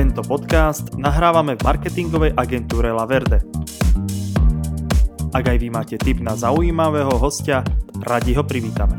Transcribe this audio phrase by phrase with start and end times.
[0.00, 3.44] Tento podcast nahrávame v marketingovej agentúre La Verde.
[5.36, 7.60] Ak aj vy máte tip na zaujímavého hostia,
[8.08, 8.96] radi ho privítame.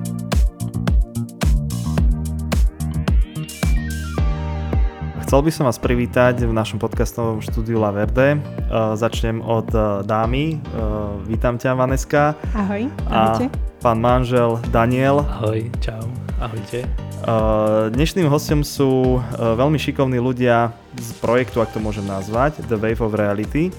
[5.26, 8.38] Chcel by som vás privítať v našom podcastovom štúdiu La Verde.
[8.70, 10.62] Uh, začnem od uh, dámy.
[10.70, 12.38] Uh, vítam ťa, Vaneska.
[12.54, 13.50] Ahoj, ahojte.
[13.50, 15.26] A pán manžel Daniel.
[15.26, 16.11] Ahoj, čau,
[16.42, 16.90] ahojte.
[17.22, 22.82] Uh, dnešným hostom sú uh, veľmi šikovní ľudia z projektu, ak to môžem nazvať, The
[22.82, 23.70] Wave of Reality.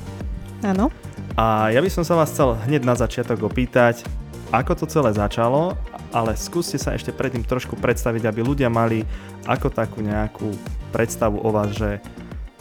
[0.63, 0.95] Áno.
[1.35, 4.07] A ja by som sa vás chcel hneď na začiatok opýtať,
[4.55, 5.75] ako to celé začalo,
[6.15, 9.03] ale skúste sa ešte predtým trošku predstaviť, aby ľudia mali
[9.43, 10.55] ako takú nejakú
[10.95, 11.99] predstavu o vás, že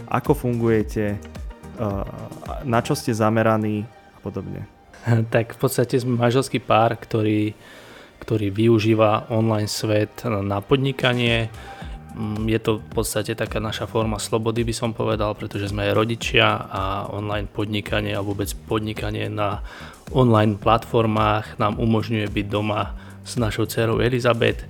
[0.09, 1.22] ako fungujete,
[1.77, 2.02] uh,
[2.66, 3.86] na čo ste zameraní
[4.17, 4.66] a podobne.
[5.30, 7.53] Tak v podstate sme manželský pár, ktorý
[8.21, 11.49] ktorý využíva online svet na podnikanie.
[12.13, 15.97] Mm, je to v podstate taká naša forma slobody, by som povedal, pretože sme aj
[15.97, 19.66] rodičia a online podnikanie a vôbec podnikanie na
[20.14, 22.94] online platformách nám umožňuje byť doma
[23.25, 24.61] s našou dcerou Elizabeth.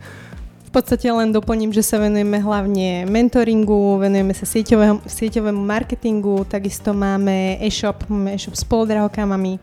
[0.71, 6.95] V podstate len doplním, že sa venujeme hlavne mentoringu, venujeme sa sieťovému, sieťovému marketingu, takisto
[6.95, 9.59] máme e-shop, e-shop s poldrahokamami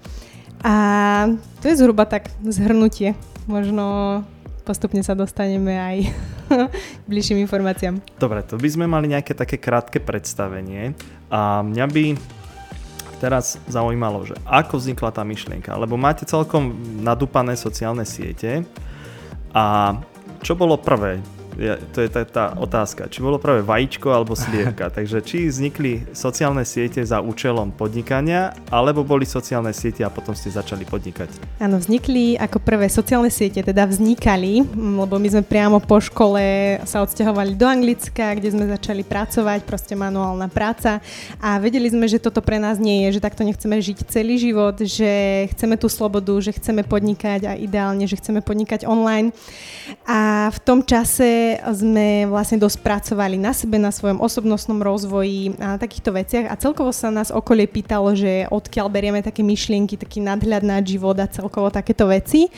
[0.64, 0.74] a
[1.62, 3.14] to je zhruba tak zhrnutie
[3.48, 4.20] možno
[4.68, 5.96] postupne sa dostaneme aj
[7.00, 8.04] k bližším informáciám.
[8.20, 10.92] Dobre, to by sme mali nejaké také krátke predstavenie
[11.32, 12.04] a mňa by
[13.18, 16.70] teraz zaujímalo, že ako vznikla tá myšlienka, lebo máte celkom
[17.02, 18.62] nadúpané sociálne siete
[19.56, 19.96] a
[20.44, 21.18] čo bolo prvé?
[21.58, 24.86] Ja, to je tá, tá otázka, či bolo práve vajíčko alebo slievka.
[24.96, 30.54] Takže či vznikli sociálne siete za účelom podnikania, alebo boli sociálne siete a potom ste
[30.54, 31.58] začali podnikať?
[31.58, 37.02] Áno, vznikli ako prvé sociálne siete, teda vznikali, lebo my sme priamo po škole sa
[37.02, 41.02] odsťahovali do Anglicka, kde sme začali pracovať, proste manuálna práca
[41.42, 44.78] a vedeli sme, že toto pre nás nie je, že takto nechceme žiť celý život,
[44.78, 49.34] že chceme tú slobodu, že chceme podnikať a ideálne, že chceme podnikať online.
[50.06, 55.74] A v tom čase sme vlastne dosť pracovali na sebe, na svojom osobnostnom rozvoji a
[55.74, 56.46] na takýchto veciach.
[56.50, 61.16] A celkovo sa nás okolie pýtalo, že odkiaľ berieme také myšlienky, taký nadhľad na život
[61.16, 62.52] a celkovo takéto veci.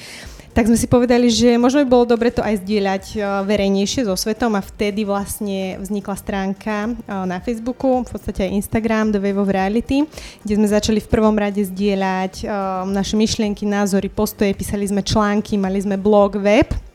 [0.50, 4.18] Tak sme si povedali, že možno by bolo dobre to aj zdieľať e, verejnejšie so
[4.18, 9.38] svetom a vtedy vlastne vznikla stránka e, na Facebooku, v podstate aj Instagram, The Wave
[9.38, 10.10] of Reality,
[10.42, 12.44] kde sme začali v prvom rade zdieľať e,
[12.90, 16.89] naše myšlienky, názory, postoje, písali sme články, mali sme blog, web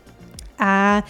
[0.55, 1.03] a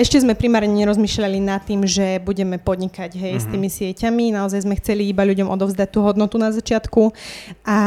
[0.00, 3.42] ešte sme primárne nerozmýšľali nad tým, že budeme podnikať hej, mm-hmm.
[3.42, 3.52] s mhm.
[3.52, 4.24] tými sieťami.
[4.36, 7.12] Naozaj sme chceli iba ľuďom odovzdať tú hodnotu na začiatku
[7.64, 7.78] a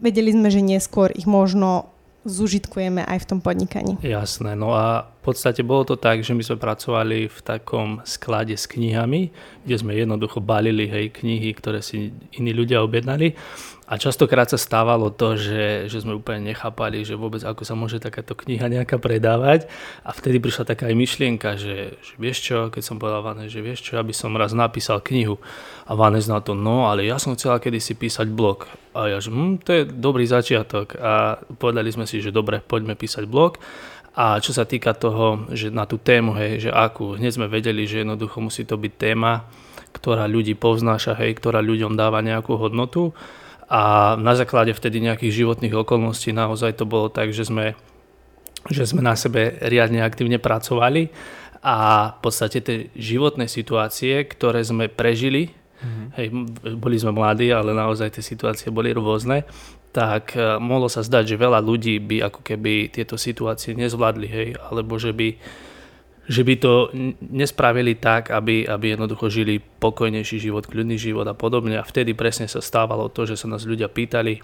[0.00, 4.00] vedeli sme, že neskôr ich možno zužitkujeme aj v tom podnikaní.
[4.00, 8.56] Jasné, no a v podstate bolo to tak, že my sme pracovali v takom sklade
[8.56, 9.28] s knihami,
[9.60, 13.36] kde sme jednoducho balili hej, knihy, ktoré si iní ľudia objednali
[13.84, 18.00] a častokrát sa stávalo to, že, že sme úplne nechápali, že vôbec ako sa môže
[18.00, 19.68] takáto kniha nejaká predávať.
[20.00, 23.60] A vtedy prišla taká aj myšlienka, že, že vieš čo, keď som povedal Vane, že
[23.60, 25.36] vieš čo, aby som raz napísal knihu.
[25.84, 28.64] A Vanez na to, no ale ja som chcela kedysi písať blog.
[28.96, 30.96] A ja, že hm, to je dobrý začiatok.
[30.96, 33.60] A povedali sme si, že dobre, poďme písať blog.
[34.16, 37.84] A čo sa týka toho, že na tú tému, hej, že akú, hneď sme vedeli,
[37.84, 39.44] že jednoducho musí to byť téma,
[39.92, 43.12] ktorá ľudí povznáša, hej, ktorá ľuďom dáva nejakú hodnotu
[43.68, 47.72] a na základe vtedy nejakých životných okolností naozaj to bolo tak, že sme,
[48.68, 51.08] že sme na sebe riadne aktívne pracovali
[51.64, 51.76] a
[52.12, 55.48] v podstate tie životné situácie, ktoré sme prežili,
[55.80, 56.06] mm-hmm.
[56.20, 56.26] hej,
[56.76, 59.48] boli sme mladí, ale naozaj tie situácie boli rôzne,
[59.94, 64.48] tak e, mohlo sa zdať, že veľa ľudí by ako keby tieto situácie nezvládli, hej,
[64.60, 65.40] alebo že by
[66.24, 66.88] že by to
[67.20, 71.76] nespravili tak, aby, aby jednoducho žili pokojnejší život, kľudný život a podobne.
[71.76, 74.40] A vtedy presne sa stávalo to, že sa nás ľudia pýtali,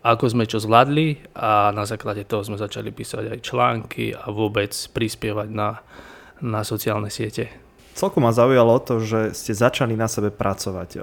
[0.00, 4.72] ako sme čo zvládli a na základe toho sme začali písať aj články a vôbec
[4.72, 5.82] prispievať na,
[6.40, 7.50] na sociálne siete.
[7.90, 10.96] Celkom ma zaujalo to, že ste začali na sebe pracovať.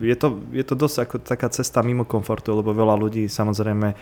[0.00, 3.92] Je to, je to dosť ako taká cesta mimo komfortu, lebo veľa ľudí samozrejme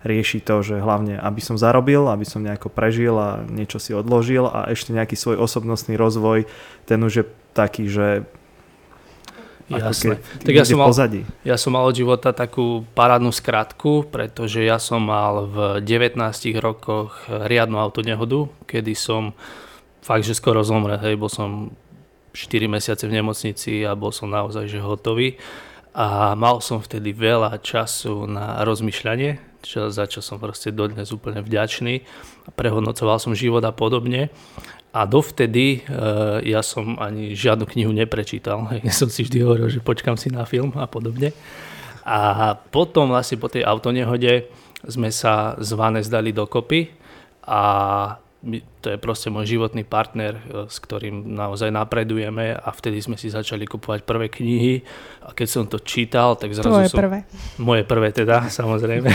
[0.00, 4.48] rieši to, že hlavne aby som zarobil, aby som nejako prežil a niečo si odložil
[4.48, 6.48] a ešte nejaký svoj osobnostný rozvoj,
[6.88, 8.24] ten už je taký, že
[9.70, 10.18] Jasné.
[10.42, 10.90] Tak ja som, mal,
[11.46, 15.56] ja som mal od života takú parádnu skratku, pretože ja som mal v
[15.86, 16.18] 19
[16.58, 19.30] rokoch riadnu autonehodu, kedy som
[20.02, 21.70] fakt, že skoro zomrel, hej, bol som
[22.34, 25.38] 4 mesiace v nemocnici a bol som naozaj že hotový
[25.94, 31.44] a mal som vtedy veľa času na rozmýšľanie, čo, za čo som proste dodnes úplne
[31.44, 32.04] vďačný.
[32.56, 34.32] Prehodnocoval som život a podobne.
[34.90, 38.66] A dovtedy uh, ja som ani žiadnu knihu neprečítal.
[38.86, 41.30] Ja som si vždy hovoril, že počkam si na film a podobne.
[42.02, 44.50] A potom vlastne po tej autonehode
[44.82, 46.90] sme sa z Vanes dali dokopy
[47.44, 47.62] a
[48.80, 53.28] to je proste môj životný partner, e, s ktorým naozaj napredujeme a vtedy sme si
[53.28, 54.80] začali kupovať prvé knihy
[55.28, 56.98] a keď som to čítal, tak zrazu Tvoje som...
[57.04, 57.18] prvé.
[57.60, 59.12] Moje prvé teda, samozrejme.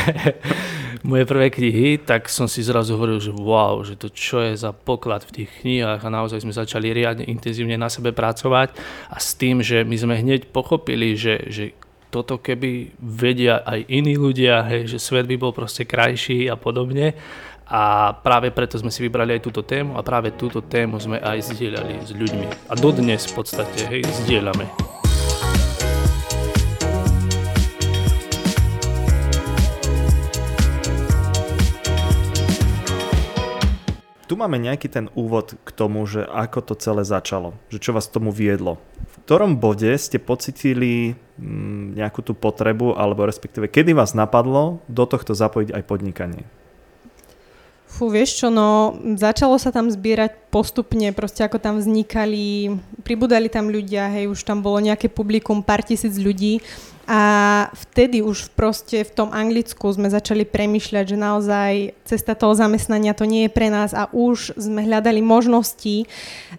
[1.09, 4.69] moje prvé knihy, tak som si zrazu hovoril, že wow, že to čo je za
[4.69, 8.77] poklad v tých knihách a naozaj sme začali riadne intenzívne na sebe pracovať
[9.09, 11.73] a s tým, že my sme hneď pochopili, že, že
[12.13, 17.17] toto keby vedia aj iní ľudia, hej, že svet by bol proste krajší a podobne
[17.65, 21.49] a práve preto sme si vybrali aj túto tému a práve túto tému sme aj
[21.49, 22.69] zdieľali s ľuďmi.
[22.69, 24.69] A dodnes v podstate, hej, zdieľame.
[34.25, 38.09] Tu máme nejaký ten úvod k tomu, že ako to celé začalo, že čo vás
[38.09, 38.81] tomu viedlo.
[39.05, 45.05] V ktorom bode ste pocitili mm, nejakú tú potrebu, alebo respektíve kedy vás napadlo do
[45.05, 46.45] tohto zapojiť aj podnikanie?
[47.95, 52.75] Fú, vieš čo, no začalo sa tam zbierať postupne, proste ako tam vznikali,
[53.07, 56.59] pribudali tam ľudia, hej, už tam bolo nejaké publikum, pár tisíc ľudí
[57.07, 57.21] a
[57.71, 63.23] vtedy už proste v tom Anglicku sme začali premyšľať, že naozaj cesta toho zamestnania to
[63.23, 66.03] nie je pre nás a už sme hľadali možnosti,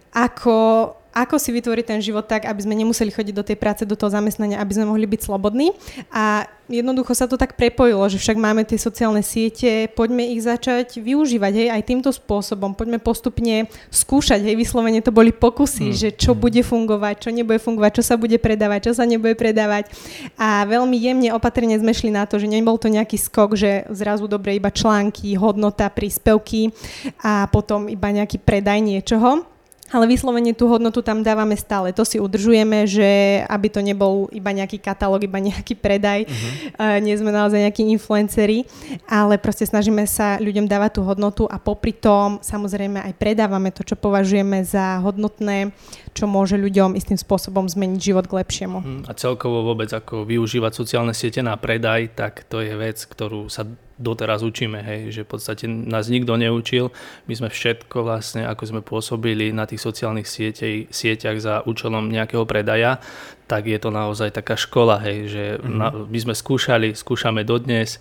[0.09, 3.97] ako ako si vytvoriť ten život tak, aby sme nemuseli chodiť do tej práce, do
[3.97, 5.73] toho zamestnania, aby sme mohli byť slobodní.
[6.13, 10.99] A jednoducho sa to tak prepojilo, že však máme tie sociálne siete, poďme ich začať
[10.99, 15.97] využívať, hej, aj týmto spôsobom, poďme postupne skúšať, hej, vyslovene to boli pokusy, mm.
[15.97, 16.39] že čo mm.
[16.39, 19.89] bude fungovať, čo nebude fungovať, čo sa bude predávať, čo sa nebude predávať.
[20.35, 24.27] A veľmi jemne opatrne sme šli na to, že nebol to nejaký skok, že zrazu
[24.27, 26.75] dobre iba články, hodnota, príspevky
[27.23, 29.56] a potom iba nejaký predaj niečoho
[29.91, 31.95] ale vyslovene tú hodnotu tam dávame stále.
[31.95, 36.27] To si udržujeme, že aby to nebol iba nejaký katalóg, iba nejaký predaj.
[36.27, 36.51] Uh-huh.
[36.75, 38.67] Uh, nie sme naozaj nejakí influenceri,
[39.07, 43.87] ale proste snažíme sa ľuďom dávať tú hodnotu a popri tom samozrejme aj predávame to,
[43.87, 45.71] čo považujeme za hodnotné,
[46.11, 48.77] čo môže ľuďom istým spôsobom zmeniť život k lepšiemu.
[48.83, 49.01] Uh-huh.
[49.07, 53.63] A celkovo vôbec ako využívať sociálne siete na predaj, tak to je vec, ktorú sa
[53.97, 56.93] doteraz učíme, hej, že v podstate nás nikto neučil.
[57.25, 62.45] My sme všetko vlastne, ako sme pôsobili na tých sociálnych sietej, sieťach za účelom nejakého
[62.45, 63.01] predaja,
[63.49, 65.77] tak je to naozaj taká škola, hej, že mm-hmm.
[65.77, 67.97] na, my sme skúšali, skúšame dodnes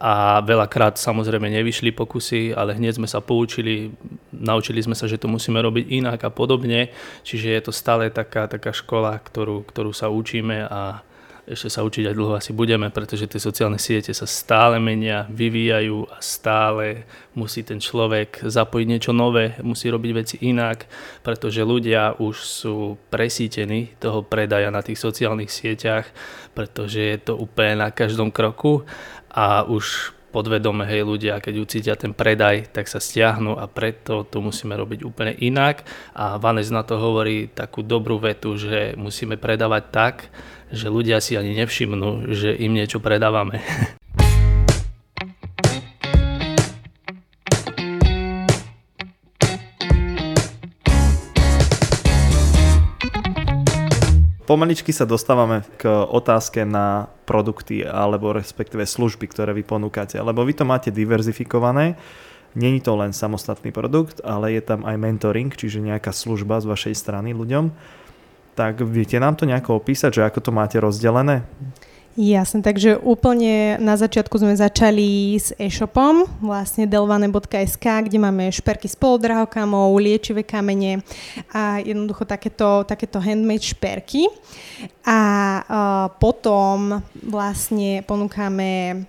[0.00, 3.92] a veľakrát samozrejme nevyšli pokusy, ale hneď sme sa poučili,
[4.32, 6.88] naučili sme sa, že to musíme robiť inak a podobne,
[7.26, 11.04] čiže je to stále taká, taká škola, ktorú, ktorú sa učíme a
[11.50, 16.06] ešte sa učiť aj dlho asi budeme, pretože tie sociálne siete sa stále menia, vyvíjajú
[16.06, 20.86] a stále musí ten človek zapojiť niečo nové, musí robiť veci inak,
[21.26, 22.76] pretože ľudia už sú
[23.10, 26.06] presítení toho predaja na tých sociálnych sieťach,
[26.54, 28.86] pretože je to úplne na každom kroku
[29.34, 34.38] a už podvedome, hej, ľudia, keď ucítia ten predaj, tak sa stiahnu a preto to
[34.38, 35.82] musíme robiť úplne inak.
[36.14, 40.14] A Vanes na to hovorí takú dobrú vetu, že musíme predávať tak,
[40.70, 43.58] že ľudia si ani nevšimnú, že im niečo predávame.
[54.50, 60.58] Pomaličky sa dostávame k otázke na produkty alebo respektíve služby, ktoré vy ponúkate, lebo vy
[60.58, 61.94] to máte diverzifikované.
[62.58, 66.94] Není to len samostatný produkt, ale je tam aj mentoring, čiže nejaká služba z vašej
[66.98, 67.70] strany ľuďom
[68.60, 71.48] tak viete nám to nejako opísať, že ako to máte rozdelené?
[72.18, 78.98] Jasne, takže úplne na začiatku sme začali s e-shopom, vlastne delvane.sk, kde máme šperky s
[78.98, 81.06] polodrahokamou, liečivé kamene
[81.54, 84.26] a jednoducho takéto, takéto handmade šperky.
[85.06, 85.20] A
[85.62, 89.06] uh, potom vlastne ponúkame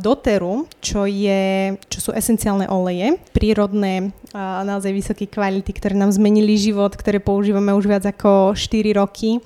[0.00, 4.16] doteru, čo, je, čo sú esenciálne oleje, prírodné,
[4.64, 9.44] naozaj vysoké kvality, ktoré nám zmenili život, ktoré používame už viac ako 4 roky.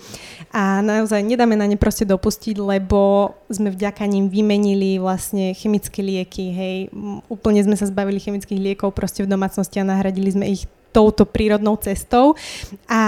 [0.54, 6.44] A naozaj nedáme na ne proste dopustiť, lebo sme vďaka ním vymenili vlastne chemické lieky,
[6.52, 6.76] hej,
[7.26, 11.80] úplne sme sa zbavili chemických liekov proste v domácnosti a nahradili sme ich touto prírodnou
[11.80, 12.36] cestou.
[12.84, 13.02] A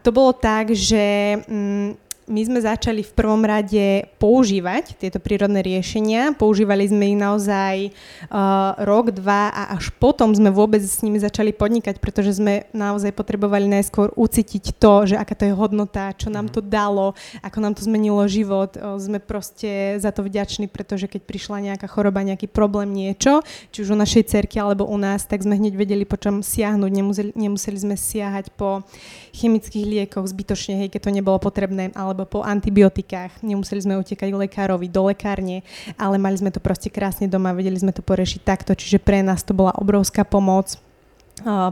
[0.00, 6.34] to bolo tak, že mm, my sme začali v prvom rade používať tieto prírodné riešenia.
[6.34, 7.94] Používali sme ich naozaj
[8.30, 13.14] uh, rok, dva a až potom sme vôbec s nimi začali podnikať, pretože sme naozaj
[13.14, 16.68] potrebovali najskôr ucítiť to, že aká to je hodnota, čo nám to mhm.
[16.68, 17.06] dalo,
[17.46, 18.74] ako nám to zmenilo život.
[18.74, 23.86] Uh, sme proste za to vďační, pretože keď prišla nejaká choroba, nejaký problém, niečo, či
[23.86, 26.90] už u našej cerky alebo u nás, tak sme hneď vedeli, po čom siahnuť.
[26.90, 28.82] Nemuseli, nemuseli sme siahať po
[29.30, 33.44] chemických liekoch zbytočne, hej, keď to nebolo potrebné, alebo po antibiotikách.
[33.44, 35.60] Nemuseli sme utekať k lekárovi, do lekárne,
[36.00, 39.44] ale mali sme to proste krásne doma, vedeli sme to porešiť takto, čiže pre nás
[39.44, 40.80] to bola obrovská pomoc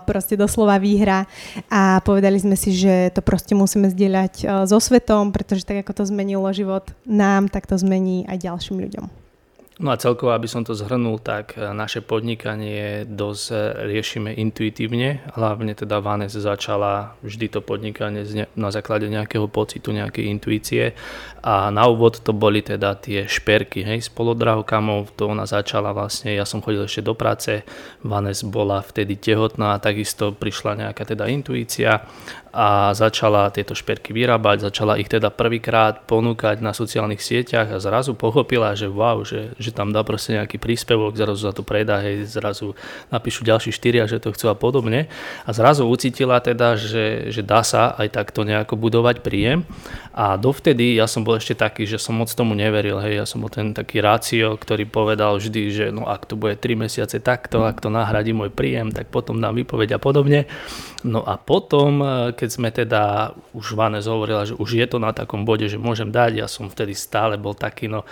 [0.05, 1.25] proste doslova výhra
[1.73, 6.13] a povedali sme si, že to proste musíme zdieľať so svetom, pretože tak ako to
[6.13, 9.24] zmenilo život nám, tak to zmení aj ďalším ľuďom.
[9.75, 13.55] No a celkovo, aby som to zhrnul, tak e, naše podnikanie dosť e,
[13.91, 15.27] riešime intuitívne.
[15.35, 18.23] Hlavne teda Vanes začala vždy to podnikanie
[18.55, 20.95] na základe nejakého pocitu, nejakej intuície.
[21.43, 25.11] A na úvod to boli teda tie šperky, hej, s polodrahokamov.
[25.19, 27.67] To ona začala vlastne, ja som chodil ešte do práce,
[28.07, 32.07] Vanes bola vtedy tehotná a takisto prišla nejaká teda intuícia
[32.55, 38.15] a začala tieto šperky vyrábať, začala ich teda prvýkrát ponúkať na sociálnych sieťach a zrazu
[38.15, 42.31] pochopila, že wow, že, že tam dá proste nejaký príspevok, zrazu za to predá, hej,
[42.31, 42.79] zrazu
[43.11, 45.11] napíšu ďalší štyria, že to chcú a podobne.
[45.43, 49.67] A zrazu ucítila teda, že, že dá sa aj takto nejako budovať príjem.
[50.15, 53.43] A dovtedy ja som bol ešte taký, že som moc tomu neveril, hej, ja som
[53.43, 57.67] bol ten taký rácio, ktorý povedal vždy, že no ak to bude 3 mesiace takto,
[57.67, 60.47] ak to nahradí môj príjem, tak potom dám výpoveď a podobne.
[61.03, 62.01] No a potom,
[62.39, 65.81] keď keď sme teda, už Vanes hovorila, že už je to na takom bode, že
[65.81, 68.05] môžem dať, ja som vtedy stále bol taký, no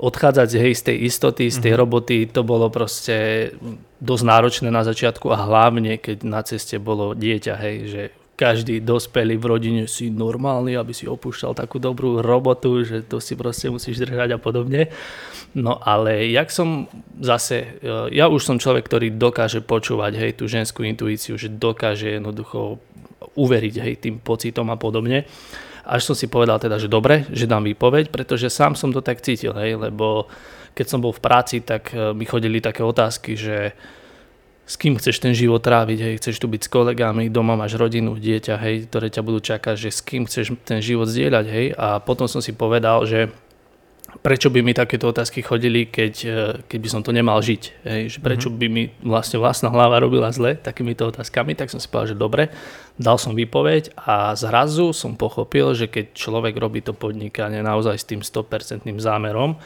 [0.00, 1.82] odchádzať hej, z tej istoty, z tej mm-hmm.
[1.84, 3.52] roboty, to bolo proste
[4.00, 8.02] dosť náročné na začiatku a hlavne, keď na ceste bolo dieťa, hej, že
[8.40, 13.36] každý dospelý v rodine si normálny, aby si opúšťal takú dobrú robotu, že to si
[13.36, 14.88] proste musíš držať a podobne.
[15.52, 16.88] No ale jak som
[17.20, 22.16] zase, e, ja už som človek, ktorý dokáže počúvať hej, tú ženskú intuíciu, že dokáže
[22.16, 22.80] jednoducho
[23.36, 25.28] uveriť hej, tým pocitom a podobne.
[25.90, 29.18] Až som si povedal teda, že dobre, že dám výpoveď, pretože sám som to tak
[29.26, 30.30] cítil, hej, lebo
[30.78, 33.74] keď som bol v práci, tak e, mi chodili také otázky, že
[34.70, 38.14] s kým chceš ten život tráviť, hej, chceš tu byť s kolegami, doma máš rodinu,
[38.14, 41.98] dieťa, hej, ktoré ťa budú čakať, že s kým chceš ten život zdieľať, hej, a
[41.98, 43.34] potom som si povedal, že
[44.18, 47.62] prečo by mi takéto otázky chodili, keď, e, keď by som to nemal žiť.
[47.86, 48.56] Hej, že prečo mhm.
[48.58, 52.42] by mi vlastne vlastná hlava robila zle takýmito otázkami, tak som si povedal, že dobre,
[53.00, 58.08] dal som výpoveď a zrazu som pochopil, že keď človek robí to podnikanie naozaj s
[58.08, 59.56] tým 100% zámerom,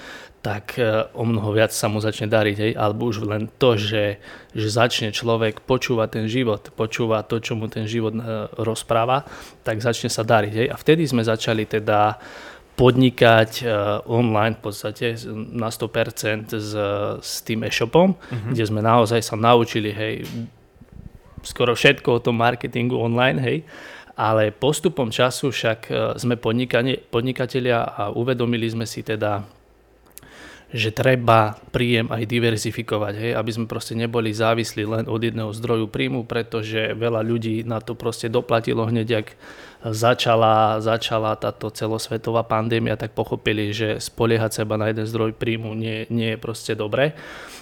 [0.44, 2.56] tak e, o mnoho viac sa mu začne dariť.
[2.60, 2.72] Hej?
[2.76, 4.20] Alebo už len to, že,
[4.52, 8.20] že začne človek počúvať ten život, počúva to, čo mu ten život e,
[8.60, 9.24] rozpráva,
[9.64, 10.52] tak začne sa dariť.
[10.52, 10.66] Hej?
[10.68, 12.20] A vtedy sme začali teda
[12.74, 15.14] podnikať uh, online v podstate
[15.54, 16.72] na 100% s,
[17.22, 18.50] s tým e-shopom, uh-huh.
[18.50, 20.26] kde sme naozaj sa naučili, hej,
[21.46, 23.58] skoro všetko o tom marketingu online, hej,
[24.18, 26.34] ale postupom času však uh, sme
[27.10, 29.46] podnikatelia a uvedomili sme si teda,
[30.74, 35.86] že treba príjem aj diverzifikovať, hej, aby sme proste neboli závislí len od jedného zdroju
[35.86, 39.28] príjmu, pretože veľa ľudí na to proste doplatilo hneď, ak
[39.94, 46.10] začala, začala táto celosvetová pandémia, tak pochopili, že spoliehať seba na jeden zdroj príjmu nie,
[46.10, 47.14] nie je proste dobré.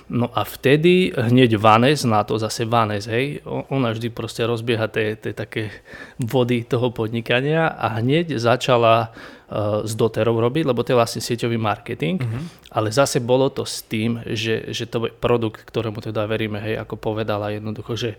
[0.09, 5.21] No a vtedy hneď Vanes, na to zase Vanes, hej, ona vždy proste rozbieha tie,
[5.21, 5.69] také
[6.17, 9.13] vody toho podnikania a hneď začala
[9.85, 12.43] s doterou robiť, lebo to je vlastne sieťový marketing, uh-huh.
[12.73, 16.81] ale zase bolo to s tým, že, že to je produkt, ktorému teda veríme, hej,
[16.81, 18.11] ako povedala jednoducho, že,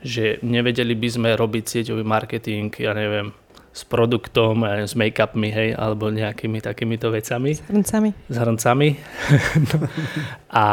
[0.00, 3.36] že nevedeli by sme robiť sieťový marketing, ja neviem,
[3.78, 7.54] s produktom, s make-upmi, hej, alebo nejakými takýmito vecami.
[7.54, 8.10] S hrncami.
[8.26, 8.88] S hrncami.
[10.48, 10.64] A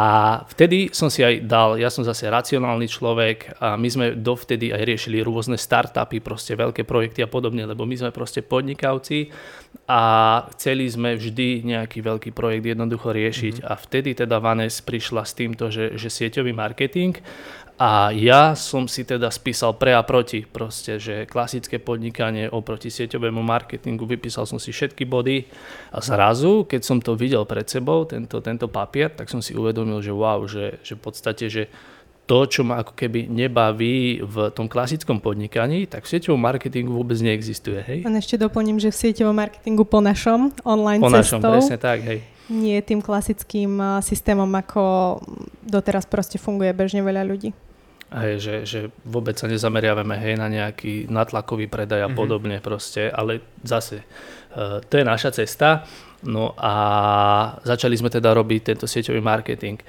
[0.50, 4.88] vtedy som si aj dal, ja som zase racionálny človek a my sme dovtedy aj
[4.88, 9.36] riešili rôzne startupy, proste veľké projekty a podobne, lebo my sme proste podnikavci
[9.92, 10.02] a
[10.56, 13.70] chceli sme vždy nejaký veľký projekt jednoducho riešiť mm-hmm.
[13.70, 17.20] a vtedy teda Vanes prišla s týmto, že, že sieťový marketing
[17.76, 23.44] a ja som si teda spísal pre a proti, proste, že klasické podnikanie oproti sieťovému
[23.44, 25.44] marketingu, vypísal som si všetky body
[25.92, 30.00] a zrazu, keď som to videl pred sebou, tento, tento papier, tak som si uvedomil,
[30.00, 31.68] že wow, že, že v podstate, že
[32.26, 37.20] to, čo ma ako keby nebaví v tom klasickom podnikaní, tak v sieťovom marketingu vôbec
[37.20, 37.84] neexistuje.
[37.84, 38.00] Hej?
[38.08, 41.44] A ešte doplním, že v sieťovom marketingu po našom online po cestou.
[41.44, 42.24] Po našom, presne tak, hej.
[42.46, 45.18] Nie tým klasickým systémom, ako
[45.66, 47.54] doteraz proste funguje bežne veľa ľudí.
[48.14, 52.20] Hej, že, že vôbec sa nezameriavame hej, na nejaký natlakový predaj a mm-hmm.
[52.22, 54.06] podobne proste, ale zase
[54.54, 55.90] uh, to je naša cesta.
[56.22, 56.74] No a
[57.66, 59.82] začali sme teda robiť tento sieťový marketing.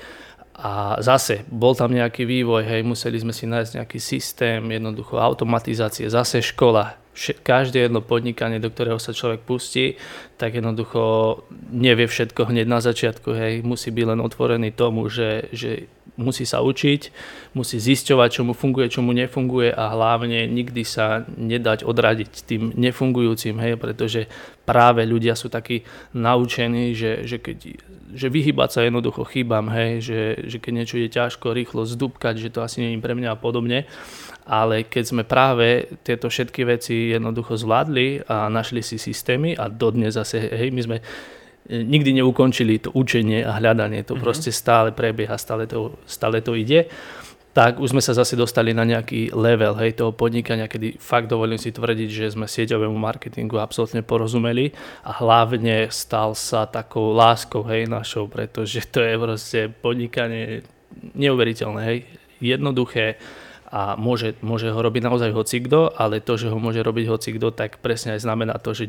[0.57, 6.09] A zase, bol tam nejaký vývoj, hej, museli sme si nájsť nejaký systém, jednoducho automatizácie,
[6.09, 6.97] zase škola,
[7.45, 10.01] každé jedno podnikanie, do ktorého sa človek pustí,
[10.41, 15.93] tak jednoducho nevie všetko hneď na začiatku, hej, musí byť len otvorený tomu, že, že
[16.17, 17.13] musí sa učiť,
[17.53, 22.73] musí zisťovať, čo mu funguje, čo mu nefunguje a hlavne nikdy sa nedať odradiť tým
[22.73, 24.29] nefungujúcim, hej, pretože
[24.65, 25.85] práve ľudia sú takí
[26.17, 27.57] naučení, že, že, keď,
[28.17, 32.53] že vyhybať sa jednoducho chybám, hej, že, že keď niečo je ťažko, rýchlo zdúbkať, že
[32.53, 33.85] to asi nie je pre mňa a podobne.
[34.47, 40.15] Ale keď sme práve tieto všetky veci jednoducho zvládli a našli si systémy a dodnes
[40.15, 40.99] zase, hej, my sme
[41.69, 44.23] nikdy neukončili to učenie a hľadanie, to mm-hmm.
[44.23, 46.87] proste stále prebieha, stále to, stále to ide,
[47.57, 51.57] tak už sme sa zase dostali na nejaký level hej, toho podnikania, kedy fakt dovolím
[51.57, 54.77] si tvrdiť, že sme sieťovému marketingu absolútne porozumeli
[55.09, 60.69] a hlavne stal sa takou láskou hej, našou, pretože to je proste podnikanie
[61.17, 61.99] neuveriteľné, hej,
[62.45, 63.17] jednoduché,
[63.67, 67.83] a môže, môže ho robiť naozaj hocikdo, ale to, že ho môže robiť hocikdo, tak
[67.83, 68.87] presne aj znamená to, že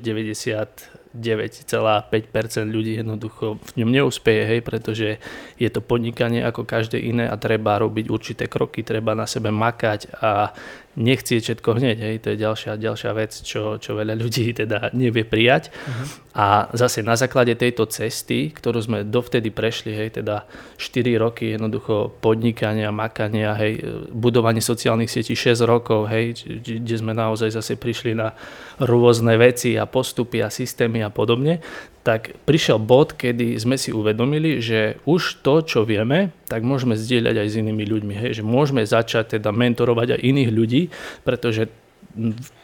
[1.18, 5.18] 99,5% ľudí jednoducho v ňom neúspeje, hej, pretože
[5.58, 10.14] je to podnikanie ako každé iné a treba robiť určité kroky, treba na sebe makať
[10.22, 10.54] a
[10.98, 15.22] nechcieť všetko hneď, hej, to je ďalšia, ďalšia vec, čo, čo veľa ľudí teda nevie
[15.24, 15.70] prijať.
[15.70, 16.06] Uh-huh.
[16.38, 20.50] A zase na základe tejto cesty, ktorú sme dovtedy prešli, hej, teda
[20.82, 26.34] 4 roky jednoducho podnikania, makania, hej, budovanie sociálnych sietí 6 rokov, hej,
[26.66, 28.34] kde sme naozaj zase prišli na
[28.82, 31.62] rôzne veci a postupy a systémy a podobne,
[32.08, 37.36] tak prišiel bod, kedy sme si uvedomili, že už to, čo vieme, tak môžeme zdieľať
[37.36, 38.14] aj s inými ľuďmi.
[38.16, 38.40] Hej?
[38.40, 40.82] Že môžeme začať teda mentorovať aj iných ľudí,
[41.28, 41.68] pretože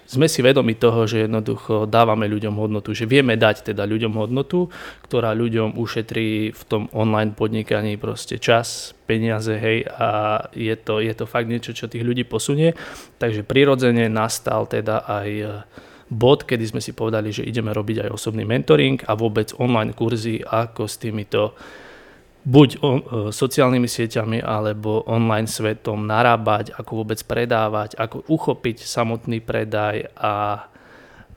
[0.08, 4.72] sme si vedomi toho, že jednoducho dávame ľuďom hodnotu, že vieme dať teda ľuďom hodnotu,
[5.04, 11.12] ktorá ľuďom ušetrí v tom online podnikaní proste čas, peniaze, hej, a je to, je
[11.12, 12.72] to fakt niečo, čo tých ľudí posunie.
[13.20, 15.28] Takže prirodzene nastal teda aj
[16.13, 20.39] bod, kedy sme si povedali, že ideme robiť aj osobný mentoring a vôbec online kurzy,
[20.46, 21.58] ako s týmito
[22.43, 22.88] buď o,
[23.32, 30.67] sociálnymi sieťami alebo online svetom narábať, ako vôbec predávať, ako uchopiť samotný predaj a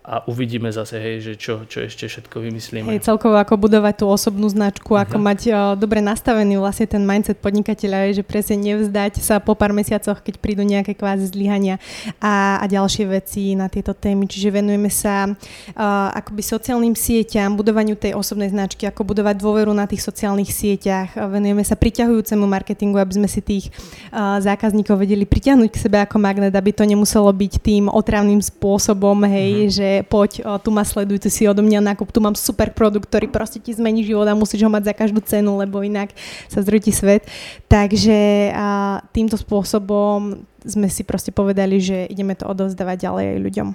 [0.06, 2.94] a uvidíme zase, hej, že čo, čo ešte všetko vymyslíme.
[2.94, 5.02] Hej, celkovo ako budovať tú osobnú značku, uh-huh.
[5.02, 9.74] ako mať o, dobre nastavený vlastne ten mindset podnikateľa, že presne nevzdať sa po pár
[9.74, 11.82] mesiacoch, keď prídu nejaké kvázi zlyhania
[12.22, 14.30] a, a ďalšie veci na tieto témy.
[14.30, 19.90] Čiže venujeme sa uh, akoby sociálnym sieťam, budovaniu tej osobnej značky, ako budovať dôveru na
[19.90, 21.18] tých sociálnych sieťach.
[21.18, 23.74] Venujeme sa priťahujúcemu marketingu, aby sme si tých
[24.14, 29.18] uh, zákazníkov vedeli priťahnuť k sebe ako magnet, aby to nemuselo byť tým otravným spôsobom,
[29.26, 29.74] hej, uh-huh.
[29.74, 33.08] že poď, o, tu ma sleduj, tu si odo mňa nákup, tu mám super produkt,
[33.08, 36.12] ktorý proste ti zmení život a musíš ho mať za každú cenu, lebo inak
[36.50, 37.24] sa zrúti svet.
[37.70, 43.68] Takže a, týmto spôsobom sme si proste povedali, že ideme to odovzdávať ďalej ľuďom.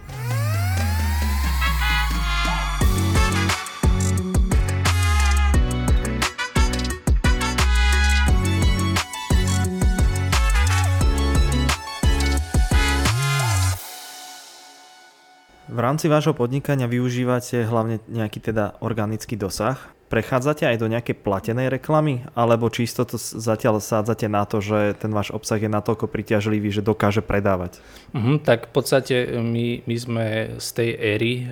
[15.72, 19.80] V rámci vášho podnikania využívate hlavne nejaký teda organický dosah.
[20.12, 25.08] Prechádzate aj do nejakej platenej reklamy, alebo čisto to zatiaľ sádzate na to, že ten
[25.16, 27.80] váš obsah je natoľko priťažlivý, že dokáže predávať?
[28.12, 30.26] Uh-huh, tak v podstate my, my sme
[30.60, 31.44] z tej éry e,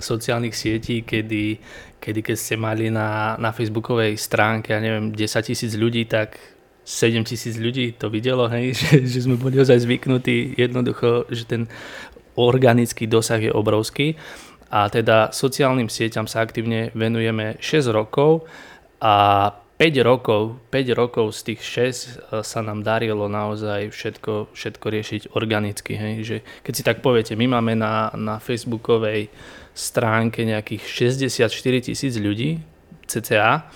[0.00, 1.60] sociálnych sietí, kedy,
[2.00, 6.40] kedy keď ste mali na, na facebookovej stránke, ja neviem, 10 tisíc ľudí, tak
[6.88, 11.68] 7 tisíc ľudí to videlo, hej, že, že sme boli ozaj zvyknutí jednoducho, že ten
[12.38, 14.14] organický dosah je obrovský
[14.70, 18.46] a teda sociálnym sieťam sa aktívne venujeme 6 rokov
[19.02, 24.86] a 5 rokov, 5 rokov z tých 6 e, sa nám darilo naozaj všetko, všetko
[24.90, 25.94] riešiť organicky.
[25.94, 26.14] Hej?
[26.26, 29.30] Že keď si tak poviete, my máme na, na facebookovej
[29.78, 30.82] stránke nejakých
[31.14, 32.58] 64 tisíc ľudí,
[33.06, 33.70] cca,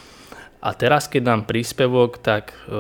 [0.63, 2.79] a teraz, keď dám príspevok, tak e,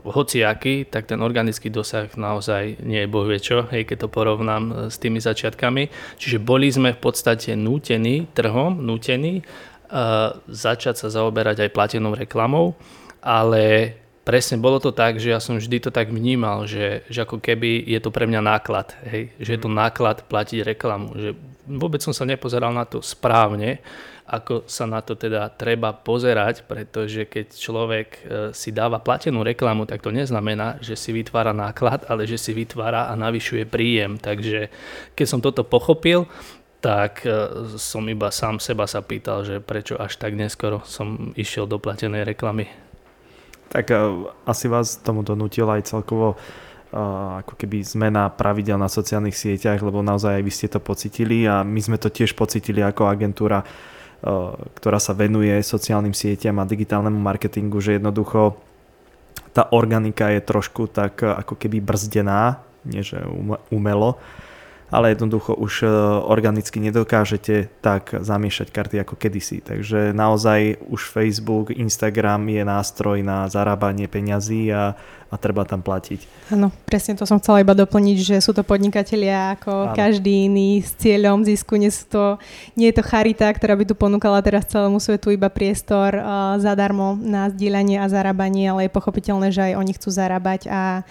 [0.00, 4.74] hociaký, tak ten organický dosah naozaj nie je bohvie čo, hej, keď to porovnám e,
[4.88, 5.92] s tými začiatkami.
[6.16, 9.42] Čiže boli sme v podstate nútení, trhom nútení, e,
[10.48, 12.72] začať sa zaoberať aj platenou reklamou,
[13.20, 13.92] ale
[14.24, 17.76] presne bolo to tak, že ja som vždy to tak vnímal, že, že ako keby
[17.92, 21.36] je to pre mňa náklad, hej, že je to náklad platiť reklamu, že
[21.68, 23.84] vôbec som sa nepozeral na to správne,
[24.26, 29.86] ako sa na to teda treba pozerať, pretože keď človek e, si dáva platenú reklamu,
[29.86, 34.18] tak to neznamená, že si vytvára náklad, ale že si vytvára a navyšuje príjem.
[34.18, 34.66] Takže
[35.14, 36.26] keď som toto pochopil,
[36.82, 37.30] tak e,
[37.78, 42.26] som iba sám seba sa pýtal, že prečo až tak neskoro som išiel do platenej
[42.26, 42.66] reklamy.
[43.70, 46.34] Tak e, asi vás tomu donútila aj celkovo
[47.42, 51.66] ako keby zmena pravidel na sociálnych sieťach, lebo naozaj aj vy ste to pocitili a
[51.66, 53.66] my sme to tiež pocitili ako agentúra
[54.76, 58.56] ktorá sa venuje sociálnym sieťam a digitálnemu marketingu, že jednoducho
[59.52, 63.20] tá organika je trošku tak ako keby brzdená, nie že
[63.72, 64.20] umelo,
[64.90, 65.90] ale jednoducho už eh,
[66.26, 69.62] organicky nedokážete tak zamiešať karty ako kedysi.
[69.62, 74.94] Takže naozaj už Facebook, Instagram je nástroj na zarábanie peňazí a
[75.26, 76.48] a treba tam platiť.
[76.54, 79.96] Áno, presne to som chcela iba doplniť, že sú to podnikatelia ako Áno.
[79.98, 81.74] každý iný s cieľom zisku.
[81.74, 82.24] Nie, sú to,
[82.78, 87.18] nie je to charita, ktorá by tu ponúkala teraz celému svetu iba priestor uh, zadarmo
[87.18, 91.02] na zdieľanie a zarábanie, ale je pochopiteľné, že aj oni chcú zarábať a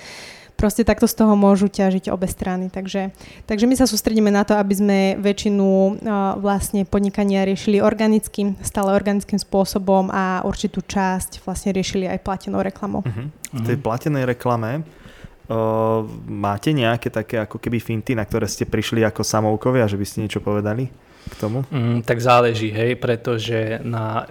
[0.65, 2.73] proste takto z toho môžu ťažiť obe strany.
[2.73, 3.13] Takže,
[3.45, 5.93] takže my sa sústredíme na to, aby sme väčšinu uh,
[6.41, 13.05] vlastne podnikania riešili organickým, stále organickým spôsobom a určitú časť vlastne riešili aj platenou reklamou.
[13.05, 13.29] Uh-huh.
[13.53, 19.05] V tej platenej reklame uh, máte nejaké také ako keby finty, na ktoré ste prišli
[19.05, 20.89] ako samoukovia, že by ste niečo povedali?
[21.25, 21.65] K tomu?
[21.73, 24.27] Mm, tak záleží, hej, pretože na uh,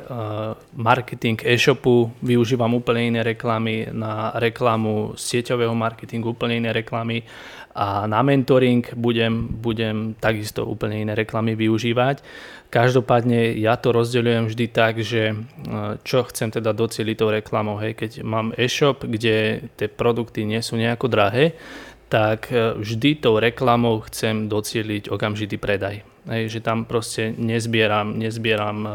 [0.78, 7.26] marketing e-shopu využívam úplne iné reklamy, na reklamu sieťového marketingu úplne iné reklamy
[7.74, 12.22] a na mentoring budem, budem takisto úplne iné reklamy využívať.
[12.70, 17.82] Každopádne ja to rozdeľujem vždy tak, že uh, čo chcem teda docieliť tou reklamou.
[17.82, 21.58] Hej, keď mám e-shop, kde tie produkty nie sú nejako drahé,
[22.06, 28.78] tak uh, vždy tou reklamou chcem docieliť okamžitý predaj Hej, že tam proste nezbieram, nezbieram
[28.84, 28.92] uh,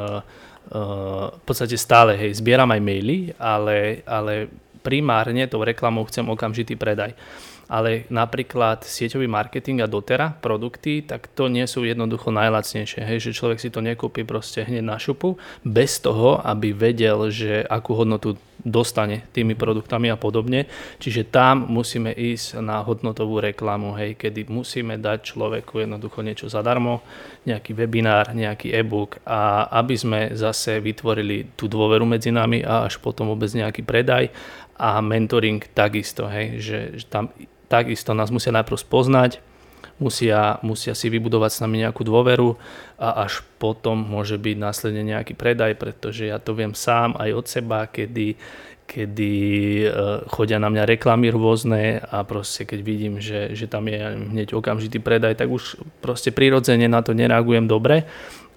[0.73, 4.49] uh, v podstate stále, hej, zbieram aj maily, ale, ale
[4.81, 7.13] primárne tou reklamou chcem okamžitý predaj
[7.69, 13.05] ale napríklad sieťový marketing a dotera produkty, tak to nie sú jednoducho najlacnejšie.
[13.05, 17.61] Hej, že človek si to nekúpi proste hneď na šupu, bez toho, aby vedel, že
[17.69, 20.67] akú hodnotu dostane tými produktami a podobne.
[20.99, 27.05] Čiže tam musíme ísť na hodnotovú reklamu, hej, kedy musíme dať človeku jednoducho niečo zadarmo,
[27.47, 32.99] nejaký webinár, nejaký e-book a aby sme zase vytvorili tú dôveru medzi nami a až
[32.99, 34.27] potom vôbec nejaký predaj
[34.79, 37.31] a mentoring takisto, hej, že, že tam
[37.69, 39.39] takisto nás musia najprv spoznať,
[40.01, 42.57] musia, musia si vybudovať s nami nejakú dôveru
[42.97, 47.45] a až potom môže byť následne nejaký predaj, pretože ja to viem sám aj od
[47.45, 48.39] seba, kedy,
[48.89, 49.33] kedy
[49.85, 54.01] uh, chodia na mňa reklamy rôzne a proste keď vidím, že, že tam je
[54.33, 58.09] hneď okamžitý predaj, tak už proste prirodzene na to nereagujem dobre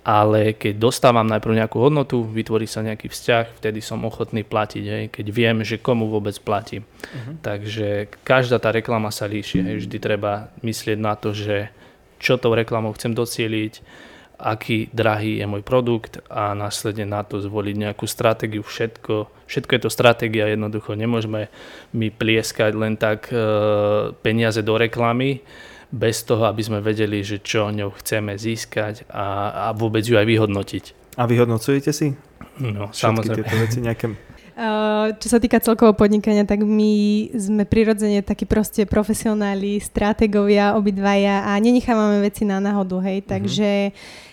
[0.02, 5.04] ale keď dostávam najprv nejakú hodnotu, vytvorí sa nejaký vzťah, vtedy som ochotný platiť, hej,
[5.14, 6.82] keď viem, že komu vôbec platím.
[6.82, 7.38] Uh-huh.
[7.38, 11.70] Takže každá tá reklama sa líši, hej, vždy treba myslieť na to, že
[12.18, 13.82] čo tou reklamou chcem docieliť,
[14.42, 19.80] aký drahý je môj produkt a následne na to zvoliť nejakú stratégiu, všetko, všetko je
[19.86, 21.46] to stratégia, jednoducho nemôžeme
[21.94, 23.38] mi plieskať len tak e,
[24.18, 25.46] peniaze do reklamy,
[25.92, 30.24] bez toho, aby sme vedeli, že čo ňou chceme získať a, a vôbec ju aj
[30.24, 30.84] vyhodnotiť.
[31.20, 32.16] A vyhodnocujete si?
[32.56, 33.36] No, samozrejme.
[33.44, 34.06] tieto veci nejaké...
[35.16, 36.92] Čo sa týka celkového podnikania, tak my
[37.32, 43.26] sme prirodzene takí proste profesionáli, stratégovia obidvaja a nenechávame veci na náhodu, hej, mhm.
[43.32, 43.70] takže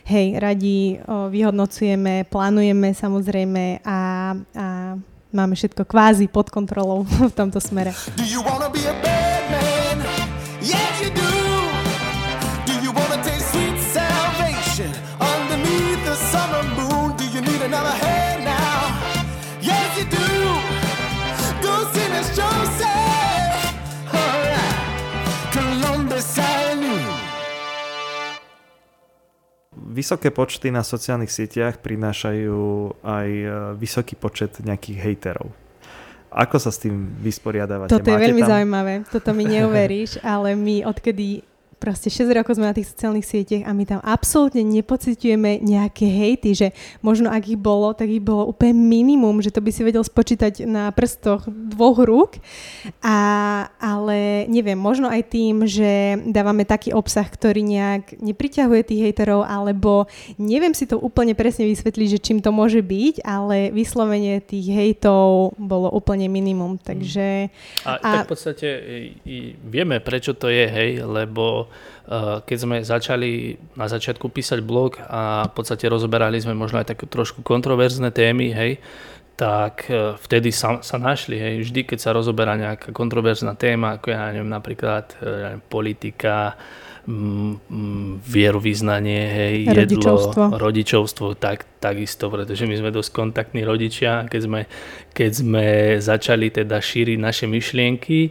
[0.06, 4.00] hej, radi vyhodnocujeme, plánujeme samozrejme a,
[4.36, 4.68] a
[5.32, 7.96] máme všetko kvázi pod kontrolou v tomto smere.
[8.20, 9.09] Do you be a
[30.00, 32.60] Vysoké počty na sociálnych sieťach prinášajú
[33.04, 35.52] aj e, vysoký počet nejakých hejterov.
[36.32, 37.92] Ako sa s tým vysporiadávate?
[37.92, 38.52] Toto je Máte veľmi tam...
[38.56, 38.94] zaujímavé.
[39.12, 41.44] Toto mi neuveríš, ale my odkedy
[41.80, 46.52] proste 6 rokov sme na tých sociálnych sieťach a my tam absolútne nepocitujeme nejaké hejty,
[46.52, 46.68] že
[47.00, 50.68] možno ak ich bolo, tak ich bolo úplne minimum, že to by si vedel spočítať
[50.68, 52.44] na prstoch dvoch rúk.
[53.00, 53.18] A,
[53.80, 60.12] ale neviem, možno aj tým, že dávame taký obsah, ktorý nejak nepriťahuje tých hejterov, alebo
[60.36, 65.56] neviem si to úplne presne vysvetliť, že čím to môže byť, ale vyslovene tých hejtov
[65.56, 66.76] bolo úplne minimum.
[66.76, 67.48] Takže,
[67.88, 68.68] a, a tak v podstate
[69.24, 71.69] i vieme, prečo to je, hej, lebo
[72.46, 77.06] keď sme začali na začiatku písať blog a v podstate rozoberali sme možno aj také
[77.06, 78.82] trošku kontroverzné témy, hej,
[79.40, 84.12] tak e, vtedy sa, sa našli, hej, vždy keď sa rozoberá nejaká kontroverzná téma, ako
[84.12, 86.60] ja neviem, napríklad e, ja neviem, politika,
[88.22, 90.44] vierovýznanie, hej, rodičovstvo.
[90.46, 94.62] jedlo, rodičovstvo, tak, takisto, pretože my sme dosť kontaktní rodičia, keď sme,
[95.18, 95.66] keď sme
[95.98, 98.30] začali teda šíriť naše myšlienky,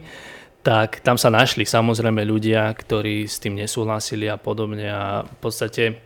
[0.59, 6.03] tak tam sa našli samozrejme ľudia, ktorí s tým nesúhlasili a podobne a v podstate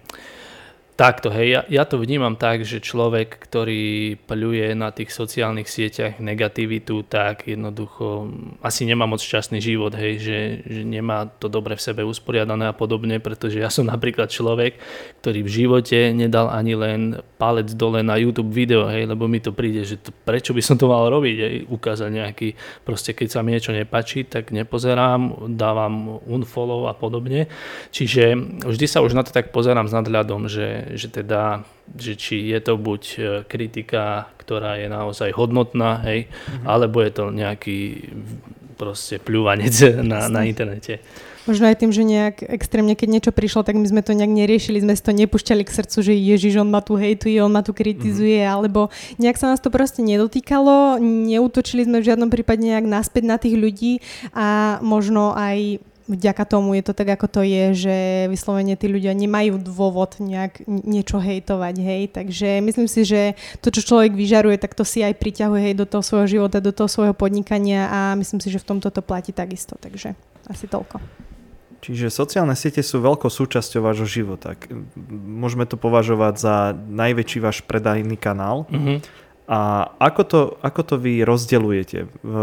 [0.93, 6.21] Takto, hej, ja, ja to vnímam tak, že človek, ktorý pľuje na tých sociálnych sieťach
[6.21, 8.29] negativitu, tak jednoducho
[8.61, 12.77] asi nemá moc šťastný život, hej, že, že nemá to dobre v sebe usporiadané a
[12.77, 14.77] podobne, pretože ja som napríklad človek,
[15.25, 19.49] ktorý v živote nedal ani len palec dole na YouTube video, hej, lebo mi to
[19.49, 22.47] príde, že to, prečo by som to mal robiť, hej, ukázať nejaký,
[22.85, 27.49] proste keď sa mi niečo nepačí, tak nepozerám, dávam unfollow a podobne,
[27.89, 31.63] čiže vždy sa už na to tak pozerám s nadhľadom, že že teda
[31.99, 36.63] že či je to buď e, kritika, ktorá je naozaj hodnotná, hej, mm-hmm.
[36.63, 37.79] alebo je to nejaký
[38.79, 39.75] proste pľúvanec
[40.11, 41.03] na, na internete.
[41.43, 44.79] Možno aj tým, že nejak extrémne, keď niečo prišlo, tak my sme to nejak neriešili,
[44.79, 47.75] sme si to nepúšťali k srdcu, že Ježiš, on ma tu hejtuje, on ma tu
[47.75, 48.55] kritizuje, mm-hmm.
[48.55, 48.87] alebo
[49.19, 53.59] nejak sa nás to proste nedotýkalo, neútočili sme v žiadnom prípade nejak naspäť na tých
[53.59, 53.99] ľudí
[54.31, 57.97] a možno aj vďaka tomu je to tak, ako to je, že
[58.29, 62.03] vyslovene tí ľudia nemajú dôvod nejak niečo hejtovať, hej.
[62.13, 65.89] Takže myslím si, že to, čo človek vyžaruje, tak to si aj priťahuje hej, do
[65.89, 69.33] toho svojho života, do toho svojho podnikania a myslím si, že v tomto to platí
[69.33, 69.73] takisto.
[69.81, 70.13] Takže
[70.45, 71.01] asi toľko.
[71.83, 74.55] Čiže sociálne siete sú veľkou súčasťou vášho života.
[75.11, 78.63] Môžeme to považovať za najväčší váš predajný kanál.
[78.71, 78.97] Mm-hmm.
[79.51, 82.35] A ako to, ako to vy rozdeľujete v,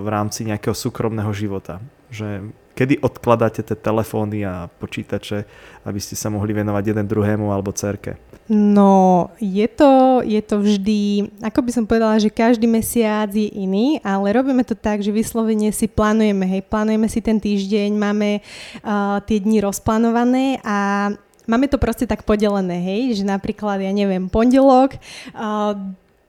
[0.00, 1.84] v rámci nejakého súkromného života?
[2.08, 5.48] Že kedy odkladáte tie telefóny a počítače,
[5.88, 8.20] aby ste sa mohli venovať jeden druhému alebo cerke?
[8.46, 13.98] No, je to, je to vždy, ako by som povedala, že každý mesiac je iný,
[14.06, 19.18] ale robíme to tak, že vyslovene si plánujeme, hej, plánujeme si ten týždeň, máme uh,
[19.26, 21.10] tie dni rozplánované a
[21.50, 24.94] máme to proste tak podelené, hej, že napríklad, ja neviem, pondelok,
[25.34, 25.74] uh,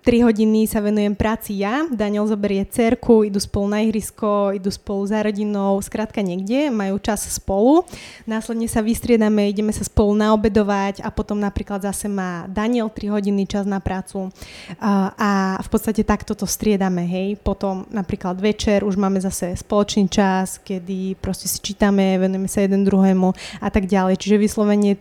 [0.07, 5.03] 3 hodiny sa venujem práci ja, Daniel zoberie cerku, idú spolu na ihrisko, idú spolu
[5.03, 7.83] za rodinou, skrátka niekde, majú čas spolu.
[8.23, 13.51] Následne sa vystriedame, ideme sa spolu naobedovať a potom napríklad zase má Daniel 3 hodiny
[13.51, 14.31] čas na prácu
[14.79, 17.35] a, v podstate takto to striedame, hej.
[17.43, 22.87] Potom napríklad večer už máme zase spoločný čas, kedy proste si čítame, venujeme sa jeden
[22.87, 24.23] druhému a tak ďalej.
[24.23, 24.95] Čiže vyslovene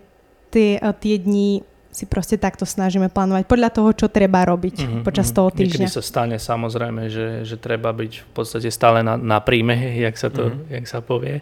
[0.51, 5.33] tie, tie dni si proste takto snažíme plánovať podľa toho, čo treba robiť mm-hmm, počas
[5.33, 5.89] toho týždňa.
[5.89, 9.73] Niekedy sa stane samozrejme, že, že treba byť v podstate stále na, na príjme,
[10.05, 10.77] jak sa to mm-hmm.
[10.77, 11.41] jak sa povie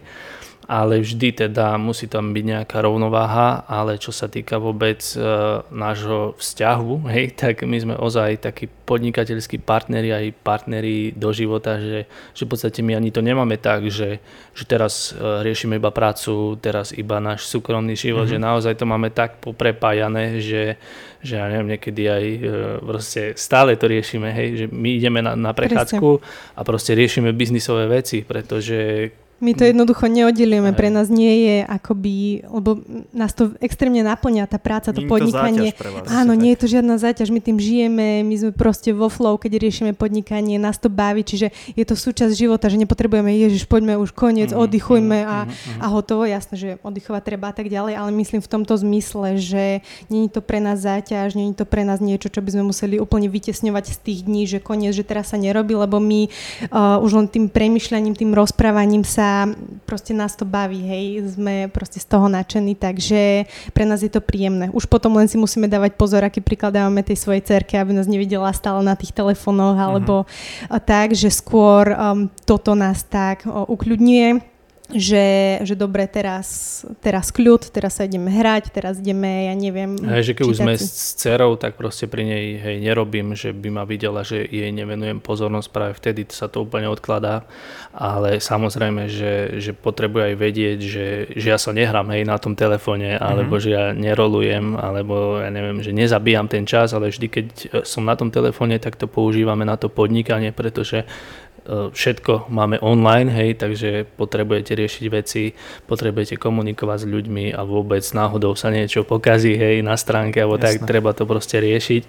[0.65, 5.17] ale vždy teda musí tam byť nejaká rovnováha, ale čo sa týka vôbec e,
[5.69, 12.09] nášho vzťahu, hej, tak my sme ozaj takí podnikateľskí partneri aj partneri do života, že,
[12.33, 14.21] že v podstate my ani to nemáme tak, že,
[14.53, 18.41] že teraz e, riešime iba prácu, teraz iba náš súkromný život, mm-hmm.
[18.41, 20.81] že naozaj to máme tak poprepájané, že,
[21.21, 22.39] že ja neviem, niekedy aj e,
[22.81, 26.09] proste stále to riešime, hej, že my ideme na, na prechádzku
[26.57, 29.09] a proste riešime biznisové veci, pretože
[29.43, 32.79] my to jednoducho neoddelujeme, pre nás nie je akoby, lebo
[33.11, 35.75] nás to extrémne naplňa tá práca, to nie podnikanie.
[35.75, 38.95] To pre vás, Áno, nie je to žiadna záťaž, my tým žijeme, my sme proste
[38.95, 43.27] vo flow, keď riešime podnikanie, nás to baví, čiže je to súčasť života, že nepotrebujeme,
[43.35, 47.51] ježiš, poďme už koniec, mm, oddychujme mm, a, mm, a hotovo, jasné, že oddychovať treba
[47.51, 51.35] a tak ďalej, ale myslím v tomto zmysle, že nie je to pre nás záťaž,
[51.35, 54.47] nie je to pre nás niečo, čo by sme museli úplne vytesňovať z tých dní,
[54.47, 56.31] že koniec, že teraz sa nerobí, lebo my
[56.71, 59.49] uh, už len tým premyšľaním, tým rozprávaním sa sa
[59.89, 64.21] proste nás to baví, hej, sme proste z toho nadšení, takže pre nás je to
[64.21, 64.69] príjemné.
[64.69, 68.05] Už potom len si musíme dávať pozor, aký príklad dávame tej svojej cerke, aby nás
[68.05, 70.81] nevidela stále na tých telefónoch, alebo uh-huh.
[70.85, 74.54] tak, že skôr um, toto nás tak uh, ukľudňuje
[74.93, 79.97] že, že dobre, teraz, teraz kľud, teraz sa ideme hrať, teraz ideme, ja neviem...
[79.97, 83.69] Hej, že keď už sme s dcerou, tak proste pri nej hej, nerobím, že by
[83.73, 87.49] ma videla, že jej nevenujem pozornosť, práve vtedy sa to úplne odkladá,
[87.97, 92.53] ale samozrejme, že, že potrebuje aj vedieť, že, že ja sa nehrám hej, na tom
[92.53, 93.65] telefóne, alebo mm-hmm.
[93.65, 97.45] že ja nerolujem, alebo ja neviem, že nezabíjam ten čas, ale vždy, keď
[97.89, 101.09] som na tom telefóne, tak to používame na to podnikanie, pretože
[101.65, 105.55] E, všetko máme online, hej, takže potrebujete riešiť veci,
[105.87, 110.83] potrebujete komunikovať s ľuďmi a vôbec náhodou sa niečo pokazí, hej, na stránke, alebo Jasne.
[110.83, 112.03] tak treba to proste riešiť.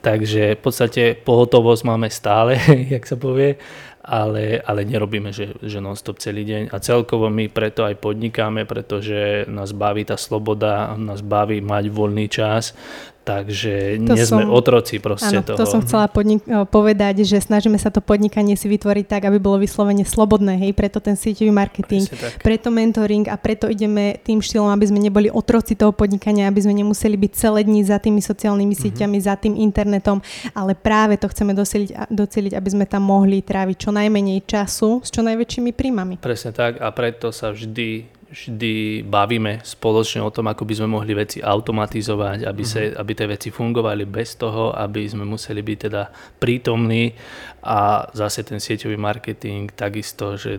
[0.00, 2.56] Takže v podstate pohotovosť máme stále,
[2.94, 3.58] jak sa povie,
[4.04, 6.62] ale, ale nerobíme, že, že non-stop celý deň.
[6.68, 12.28] A celkovo my preto aj podnikáme, pretože nás baví tá sloboda, nás baví mať voľný
[12.28, 12.76] čas,
[13.24, 15.56] Takže to nie som, sme otroci proste áno, toho.
[15.56, 19.56] to som chcela podnik- povedať, že snažíme sa to podnikanie si vytvoriť tak, aby bolo
[19.64, 22.04] vyslovene slobodné, hej, preto ten sieťový marketing,
[22.44, 26.76] preto mentoring a preto ideme tým štýlom, aby sme neboli otroci toho podnikania, aby sme
[26.76, 28.92] nemuseli byť celé dní za tými sociálnymi mm-hmm.
[28.92, 30.20] sieťami, za tým internetom,
[30.52, 35.08] ale práve to chceme doceliť, doceliť, aby sme tam mohli tráviť čo najmenej času s
[35.08, 36.20] čo najväčšími príjmami.
[36.20, 41.14] Presne tak a preto sa vždy vždy bavíme spoločne o tom, ako by sme mohli
[41.14, 46.02] veci automatizovať, aby, sa, aby tie veci fungovali bez toho, aby sme museli byť teda
[46.42, 47.14] prítomní.
[47.62, 50.58] A zase ten sieťový marketing takisto, že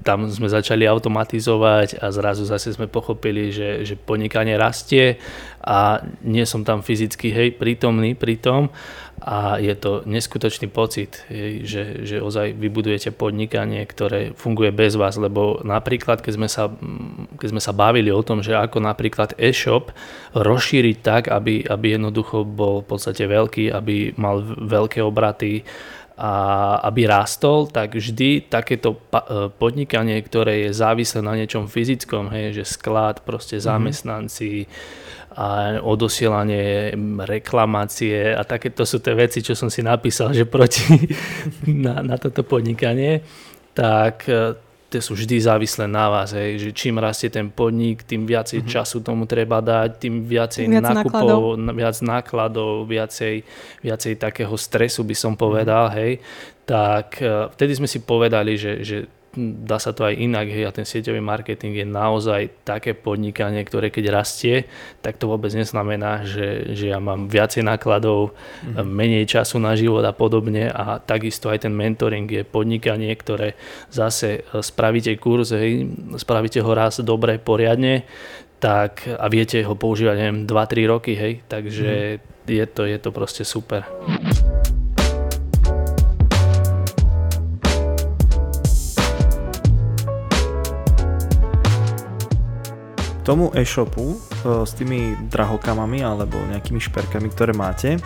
[0.00, 5.20] tam sme začali automatizovať a zrazu zase sme pochopili, že, že podnikanie rastie
[5.60, 8.72] a nie som tam fyzicky hej, prítomný pri tom
[9.20, 15.20] a je to neskutočný pocit, hej, že, že ozaj vybudujete podnikanie, ktoré funguje bez vás,
[15.20, 16.72] lebo napríklad, keď sme sa,
[17.36, 19.92] keď sme sa bavili o tom, že ako napríklad e-shop
[20.32, 25.68] rozšíriť tak, aby, aby jednoducho bol v podstate veľký, aby mal veľké obraty,
[26.20, 26.32] a
[26.84, 32.76] aby rástol, tak vždy takéto e, podnikanie, ktoré je závislé na niečom fyzickom, hej, že
[32.76, 33.64] sklad, proste mhm.
[33.64, 34.68] zamestnanci
[35.30, 36.92] a odosielanie
[37.24, 40.84] reklamácie a takéto sú tie veci, čo som si napísal, že proti
[41.86, 43.24] na, na toto podnikanie,
[43.72, 48.26] tak e, tie sú vždy závislé na vás, hej, že čím rastie ten podnik, tým
[48.26, 48.74] viacej mm-hmm.
[48.74, 51.78] času tomu treba dať, tým viacej viac nákupov, nákladov.
[51.78, 53.34] viac nákladov, viacej,
[53.86, 55.98] viacej takého stresu by som povedal, mm-hmm.
[56.02, 56.12] hej,
[56.66, 59.06] tak e, vtedy sme si povedali, že, že
[59.38, 63.86] dá sa to aj inak, hej, a ten sieťový marketing je naozaj také podnikanie, ktoré
[63.94, 64.66] keď rastie,
[65.06, 68.82] tak to vôbec neznamená, že, že ja mám viacej nákladov, mm-hmm.
[68.82, 73.54] menej času na život a podobne a takisto aj ten mentoring je podnikanie, ktoré
[73.94, 75.86] zase e, spravíte kurz, hej,
[76.18, 78.02] spravíte ho raz dobre, poriadne,
[78.58, 82.50] tak a viete ho používať, neviem, 2-3 roky, hej, takže mm-hmm.
[82.50, 83.86] je, to, je to proste super.
[93.20, 94.16] Tomu e-shopu e,
[94.64, 98.00] s tými drahokamami alebo nejakými šperkami, ktoré máte, e,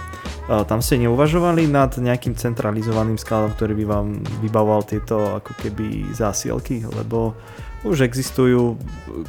[0.46, 4.06] tam ste neuvažovali nad nejakým centralizovaným skladom, ktorý by vám
[4.42, 7.32] vybavoval tieto ako keby zásielky, lebo
[7.84, 8.80] už existujú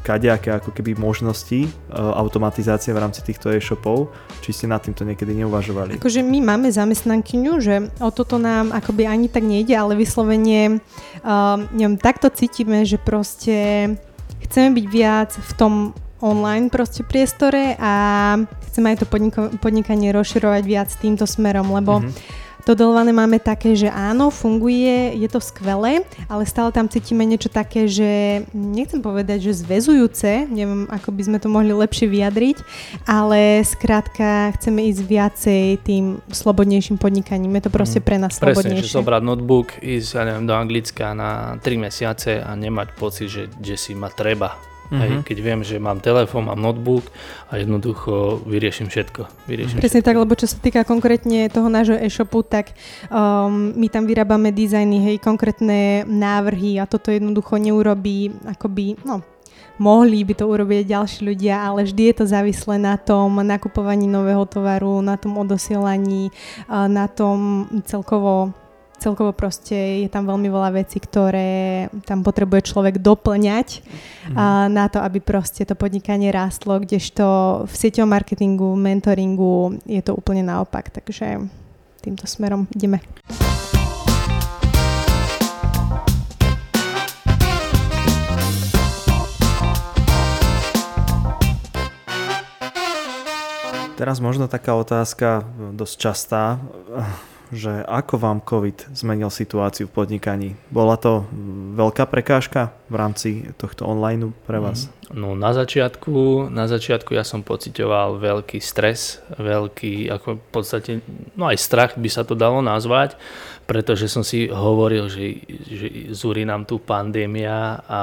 [0.08, 4.10] kadejaké ako keby možnosti e, automatizácie v rámci týchto e-shopov.
[4.40, 6.00] Či ste nad týmto niekedy neuvažovali?
[6.00, 11.60] Akože my máme zamestnankyňu, že o toto nám akoby ani tak nejde, ale vyslovene uh,
[11.76, 13.58] neviem, takto cítime, že proste
[14.56, 15.74] chceme byť viac v tom
[16.24, 17.94] online proste priestore a
[18.72, 19.08] chceme aj to
[19.60, 22.45] podnikanie rozširovať viac týmto smerom, lebo mm-hmm.
[22.66, 27.46] To dolované máme také, že áno, funguje, je to skvelé, ale stále tam cítime niečo
[27.46, 32.58] také, že nechcem povedať, že zväzujúce, neviem, ako by sme to mohli lepšie vyjadriť,
[33.06, 37.54] ale skrátka chceme ísť viacej tým slobodnejším podnikaním.
[37.62, 38.06] Je to proste mhm.
[38.10, 38.82] pre nás Presne, slobodnejšie.
[38.82, 43.30] Presne, že zobrať notebook, ísť ja neviem, do Anglicka na 3 mesiace a nemať pocit,
[43.30, 45.02] že, že si ma treba Mm-hmm.
[45.02, 47.10] Hej, keď viem, že mám telefón, mám notebook
[47.50, 49.50] a jednoducho vyrieším všetko.
[49.50, 50.10] Vyriešim Presne všetko.
[50.14, 52.78] tak, lebo čo sa týka konkrétne toho nášho e-shopu, tak
[53.10, 59.26] um, my tam vyrábame dizajny, hej, konkrétne návrhy a toto jednoducho neurobí akoby, no,
[59.82, 64.46] mohli by to urobiť ďalší ľudia, ale vždy je to závislé na tom nakupovaní nového
[64.48, 66.32] tovaru, na tom odosielaní,
[66.70, 68.56] na tom celkovo
[68.98, 74.36] celkovo proste je tam veľmi veľa vecí, ktoré tam potrebuje človek doplňať mm.
[74.36, 77.26] a, na to, aby proste to podnikanie rástlo, kdežto
[77.68, 81.46] v sieťovom marketingu, mentoringu je to úplne naopak, takže
[82.02, 83.02] týmto smerom ideme.
[93.96, 96.60] Teraz možno taká otázka dosť častá
[97.54, 100.50] že ako vám COVID zmenil situáciu v podnikaní?
[100.74, 101.30] Bola to
[101.78, 103.30] veľká prekážka v rámci
[103.60, 104.90] tohto online pre vás?
[104.90, 110.92] Mm, no na začiatku, na začiatku ja som pocitoval veľký stres, veľký, ako v podstate,
[111.38, 113.14] no aj strach by sa to dalo nazvať,
[113.70, 118.02] pretože som si hovoril, že, že zúri nám tu pandémia a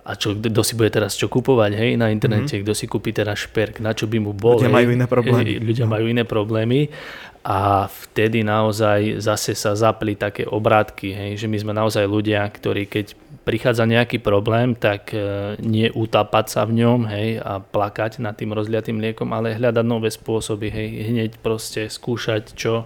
[0.00, 2.64] a čo, kto si bude teraz čo kupovať, hej, na internete, mm-hmm.
[2.66, 4.56] kto si kúpi teraz šperk, na čo by mu bol.
[4.58, 5.52] Ľudia hej, majú iné problémy.
[5.60, 6.80] Ľudia majú iné problémy
[7.40, 12.84] a vtedy naozaj zase sa zapli také obrátky, hej, že my sme naozaj ľudia, ktorí
[12.84, 13.16] keď
[13.48, 18.52] prichádza nejaký problém, tak e, nie utápať sa v ňom hej, a plakať nad tým
[18.52, 22.84] rozliatým liekom, ale hľadať nové spôsoby, hej, hneď proste skúšať čo.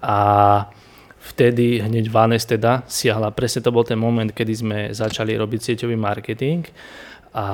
[0.00, 0.18] A
[1.20, 3.36] vtedy hneď Vanes teda siahla.
[3.36, 6.64] Presne to bol ten moment, kedy sme začali robiť sieťový marketing
[7.34, 7.46] a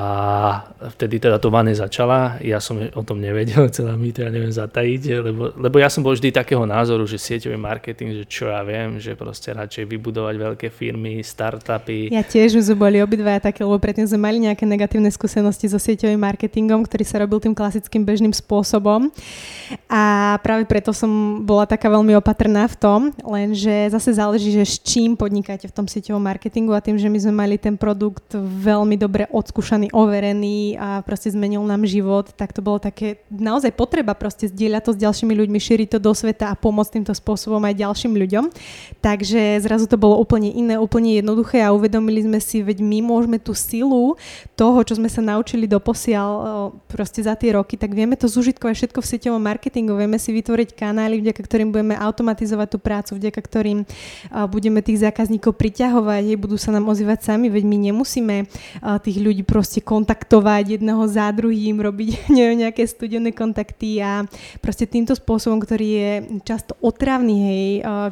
[0.92, 4.52] vtedy teda to vane začala, ja som o tom nevedel, chcela mi to ja neviem
[4.52, 8.60] zatajiť, lebo, lebo ja som bol vždy takého názoru, že sieťový marketing, že čo ja
[8.60, 12.12] viem, že proste radšej vybudovať veľké firmy, startupy.
[12.12, 16.20] Ja tiež už boli obidvaja také, lebo predtým sme mali nejaké negatívne skúsenosti so sieťovým
[16.20, 19.08] marketingom, ktorý sa robil tým klasickým bežným spôsobom.
[19.88, 24.76] A práve preto som bola taká veľmi opatrná v tom, lenže zase záleží, že s
[24.76, 29.00] čím podnikáte v tom sieťovom marketingu a tým, že my sme mali ten produkt veľmi
[29.00, 34.18] dobre odskúšaný vyskúšaný, overený a proste zmenil nám život, tak to bolo také naozaj potreba
[34.18, 37.78] proste zdieľať to s ďalšími ľuďmi, šíriť to do sveta a pomôcť týmto spôsobom aj
[37.78, 38.44] ďalším ľuďom.
[38.98, 43.38] Takže zrazu to bolo úplne iné, úplne jednoduché a uvedomili sme si, veď my môžeme
[43.38, 44.18] tú silu
[44.58, 48.98] toho, čo sme sa naučili doposiaľ proste za tie roky, tak vieme to zužitkovať všetko
[48.98, 53.78] v sieťovom marketingu, vieme si vytvoriť kanály, vďaka ktorým budeme automatizovať tú prácu, vďaka ktorým
[54.50, 58.36] budeme tých zákazníkov priťahovať, budú sa nám ozývať sami, veď my nemusíme
[59.04, 64.24] tých ľudí proste kontaktovať jedného za druhým, robiť neviem, nejaké studené kontakty a
[64.64, 66.10] proste týmto spôsobom, ktorý je
[66.44, 67.66] často otravný, hej,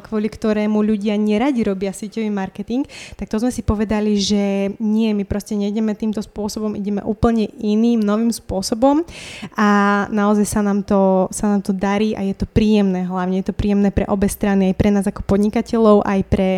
[0.05, 2.85] kvôli ktorému ľudia neradi robia sieťový marketing,
[3.17, 8.01] tak to sme si povedali, že nie, my proste nejdeme týmto spôsobom, ideme úplne iným,
[8.01, 9.03] novým spôsobom
[9.57, 9.69] a
[10.13, 13.57] naozaj sa nám to, sa nám to darí a je to príjemné, hlavne je to
[13.57, 16.49] príjemné pre obe strany, aj pre nás ako podnikateľov, aj pre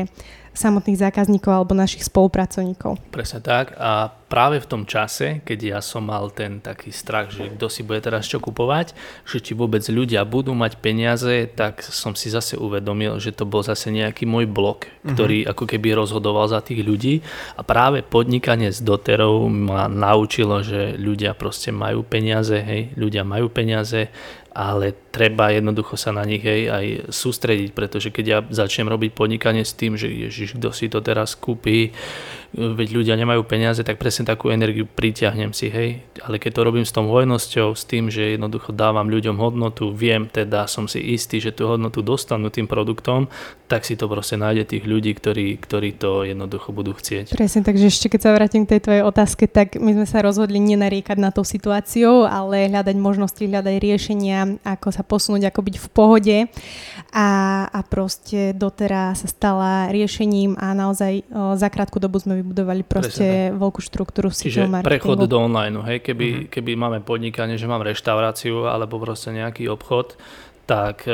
[0.52, 3.00] samotných zákazníkov alebo našich spolupracovníkov.
[3.12, 7.52] Presne tak a práve v tom čase, keď ja som mal ten taký strach, že
[7.52, 8.96] kto si bude teraz čo kupovať,
[9.28, 13.64] že či vôbec ľudia budú mať peniaze, tak som si zase uvedomil, že to bol
[13.64, 15.16] zase nejaký môj blok, mhm.
[15.16, 15.52] ktorý uh-huh.
[15.56, 17.24] ako keby rozhodoval za tých ľudí
[17.56, 23.48] a práve podnikanie s doterov ma naučilo, že ľudia proste majú peniaze, hej, ľudia majú
[23.52, 24.12] peniaze,
[24.52, 29.68] ale treba jednoducho sa na nich aj, aj sústrediť, pretože keď ja začnem robiť podnikanie
[29.68, 31.92] s tým, že ježiš, kto si to teraz kúpi,
[32.52, 36.04] veď ľudia nemajú peniaze, tak presne takú energiu pritiahnem si, hej.
[36.20, 40.28] Ale keď to robím s tou hojnosťou, s tým, že jednoducho dávam ľuďom hodnotu, viem
[40.28, 43.32] teda, som si istý, že tú hodnotu dostanú tým produktom,
[43.72, 47.40] tak si to proste nájde tých ľudí, ktorí, ktorí to jednoducho budú chcieť.
[47.40, 50.60] Presne, takže ešte keď sa vrátim k tej tvojej otázke, tak my sme sa rozhodli
[50.60, 55.88] nenariekať na tú situáciu, ale hľadať možnosti, hľadať riešenia, ako sa posunúť, ako byť v
[55.92, 56.38] pohode.
[57.12, 57.28] A,
[57.68, 63.52] a proste doteraz sa stala riešením a naozaj o, za krátku dobu sme vybudovali proste
[63.52, 66.48] veľkú štruktúru Čiže prechod do online, hej, keby, uh-huh.
[66.48, 70.16] keby máme podnikanie, že mám reštauráciu alebo proste nejaký obchod,
[70.72, 71.12] tak e,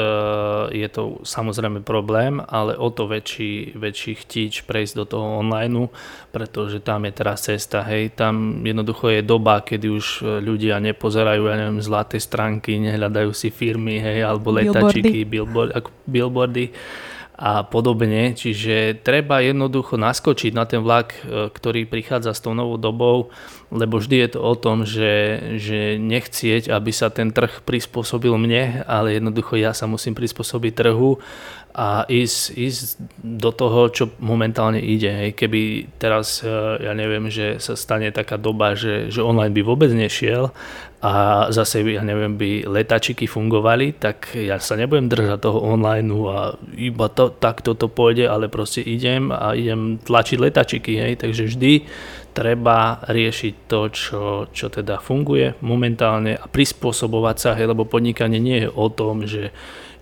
[0.70, 5.89] je to samozrejme problém, ale o to väčší, väčší chtíč prejsť do toho online,
[6.30, 10.05] pretože tam je teraz cesta, hej, tam jednoducho je doba, kedy už
[10.45, 16.66] ľudia nepozerajú, ja neviem, zlaté stránky, nehľadajú si firmy, hej, alebo letačiky, billboardy, billboardy
[17.38, 18.34] a podobne.
[18.34, 23.30] Čiže treba jednoducho naskočiť na ten vlak, e, ktorý prichádza s tou novou dobou,
[23.70, 28.82] lebo vždy je to o tom, že, že nechcieť, aby sa ten trh prispôsobil mne,
[28.90, 31.22] ale jednoducho ja sa musím prispôsobiť trhu
[31.78, 32.82] a ísť, ísť
[33.22, 35.14] do toho, čo momentálne ide.
[35.14, 35.38] Hej.
[35.38, 35.62] Keby
[36.02, 36.50] teraz, e,
[36.82, 40.50] ja neviem, že sa stane taká doba, že, že online by vôbec nešiel
[40.98, 46.58] a zase, ja neviem, by letačiky fungovali, tak ja sa nebudem držať toho online a
[46.74, 50.98] iba to, takto to pôjde, ale proste idem a idem tlačiť letačiky.
[50.98, 51.22] Hej.
[51.22, 51.74] Takže vždy
[52.34, 58.66] treba riešiť to, čo, čo teda funguje momentálne a prispôsobovať sa, hej, lebo podnikanie nie
[58.66, 59.54] je o tom, že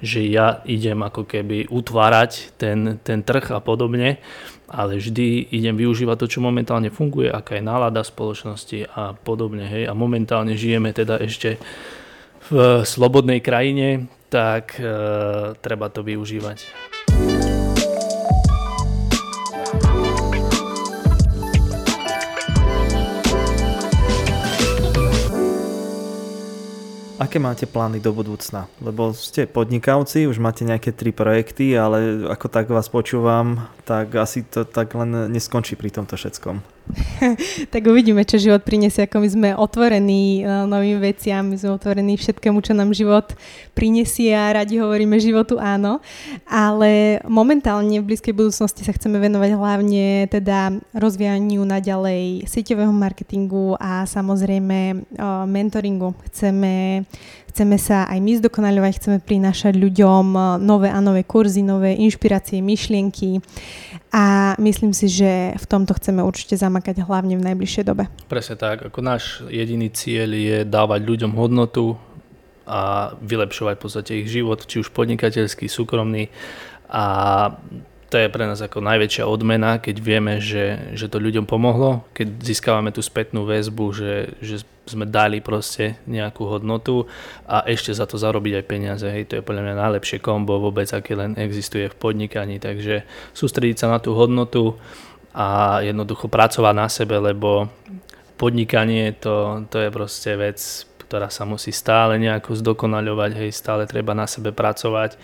[0.01, 4.19] že ja idem ako keby utvárať ten, ten trh a podobne,
[4.65, 9.65] ale vždy idem využívať to, čo momentálne funguje, aká je nálada spoločnosti a podobne.
[9.69, 9.87] Hej.
[9.87, 11.61] A momentálne žijeme teda ešte
[12.49, 14.85] v slobodnej krajine, tak e,
[15.61, 16.93] treba to využívať.
[27.25, 28.69] Aké máte plány do budúcna?
[28.77, 34.45] Lebo ste podnikavci, už máte nejaké tri projekty, ale ako tak vás počúvam, tak asi
[34.45, 36.74] to tak len neskončí pri tomto všetkom.
[37.73, 42.13] tak uvidíme, čo život prinesie, ako my sme otvorení uh, novým veciam, my sme otvorení
[42.15, 43.33] všetkému, čo nám život
[43.73, 45.99] prinesie a radi hovoríme životu áno,
[46.45, 54.05] ale momentálne v blízkej budúcnosti sa chceme venovať hlavne teda rozvíjaniu naďalej sieťového marketingu a
[54.05, 56.13] samozrejme uh, mentoringu.
[56.29, 57.03] Chceme
[57.55, 62.59] Chceme sa aj my zdokonaľovať, chceme prinášať ľuďom eh, nové a nové kurzy, nové inšpirácie,
[62.59, 63.39] myšlienky
[64.15, 68.07] a myslím si, že v tomto chceme určite zamakať hlavne v najbližšej dobe.
[68.31, 71.99] Presne tak, ako náš jediný cieľ je dávať ľuďom hodnotu
[72.63, 76.31] a vylepšovať v podstate ich život, či už podnikateľský, súkromný
[76.89, 77.03] A
[78.15, 82.47] to je pre nás ako najväčšia odmena, keď vieme, že, že to ľuďom pomohlo, keď
[82.47, 87.11] získavame tú spätnú väzbu, že, že sme dali proste nejakú hodnotu
[87.43, 89.03] a ešte za to zarobiť aj peniaze.
[89.03, 93.03] Hej, to je podľa mňa najlepšie kombo vôbec, aké len existuje v podnikaní, takže
[93.35, 94.79] sústrediť sa na tú hodnotu
[95.35, 97.67] a jednoducho pracovať na sebe, lebo
[98.39, 104.17] podnikanie to, to je proste vec, ktorá sa musí stále nejako zdokonaľovať, hej, stále treba
[104.17, 105.15] na sebe pracovať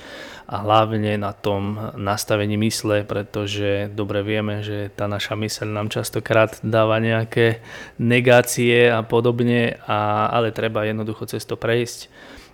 [0.45, 6.61] a hlavne na tom nastavení mysle, pretože dobre vieme, že tá naša myseľ nám častokrát
[6.61, 7.63] dáva nejaké
[7.97, 12.11] negácie a podobne, a, ale treba jednoducho cez to prejsť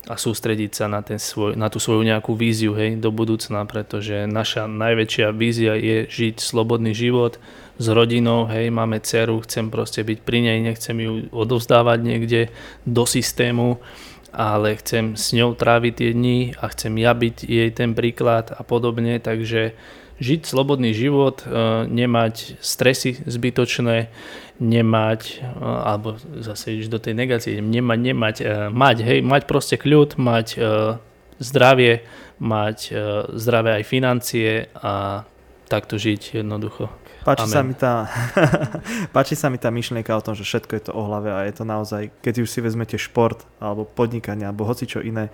[0.07, 4.23] a sústrediť sa na, ten svoj, na tú svoju nejakú víziu hej, do budúcna, pretože
[4.23, 7.39] naša najväčšia vízia je žiť slobodný život,
[7.77, 12.41] s rodinou, hej, máme dceru, chcem proste byť pri nej, nechcem ju odovzdávať niekde
[12.89, 13.77] do systému,
[14.33, 18.65] ale chcem s ňou tráviť tie dni a chcem ja byť jej ten príklad a
[18.65, 19.77] podobne, takže
[20.17, 24.09] žiť slobodný život, e, nemať stresy zbytočné,
[24.57, 29.75] nemať, e, alebo zase ísť do tej negácie, nemať, nemať, e, mať, hej, mať proste
[29.77, 30.47] kľud, mať
[31.37, 32.01] zdravie,
[32.41, 32.77] mať
[33.37, 35.21] zdravé aj financie a
[35.69, 36.89] takto žiť jednoducho.
[37.27, 38.07] Páči sa, mi tá,
[39.15, 41.53] páči sa mi tá myšlienka o tom, že všetko je to o hlave a je
[41.59, 45.27] to naozaj, keď už si vezmete šport alebo podnikanie alebo hoci čo iné,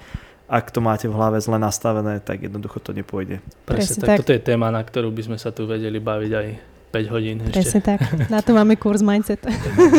[0.50, 3.46] ak to máte v hlave zle nastavené, tak jednoducho to nepôjde.
[3.64, 4.10] Presne, Presne tak.
[4.10, 4.18] tak.
[4.26, 6.48] Toto je téma, na ktorú by sme sa tu vedeli baviť aj
[6.94, 7.58] 5 hodín ešte.
[7.58, 8.00] Presne tak.
[8.30, 9.42] Na to máme kurz Mindset.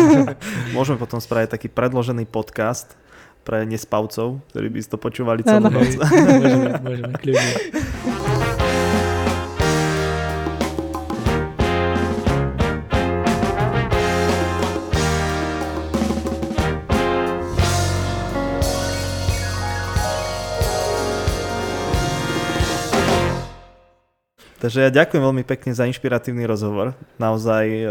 [0.79, 2.95] Môžeme potom spraviť taký predložený podcast
[3.43, 5.91] pre nespavcov, ktorí by si to počúvali celú noc.
[6.01, 7.53] môžeme, môžeme, kľudne.
[24.65, 26.97] Takže ja ďakujem veľmi pekne za inšpiratívny rozhovor.
[27.21, 27.89] Naozaj uh,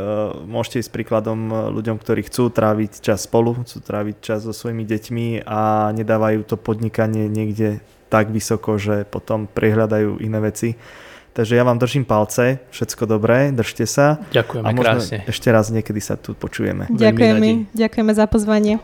[0.50, 4.82] môžete ísť príkladom e, ľuďom, ktorí chcú tráviť čas spolu, chcú tráviť čas so svojimi
[4.82, 7.78] deťmi a nedávajú to podnikanie niekde
[8.10, 10.74] tak vysoko, že potom prehľadajú iné veci.
[11.38, 14.18] Takže ja vám držím palce, všetko dobré, držte sa.
[14.34, 15.18] Ďakujeme a krásne.
[15.30, 16.90] ešte raz niekedy sa tu počujeme.
[16.90, 18.82] Ďakujeme, ďakujeme za pozvanie.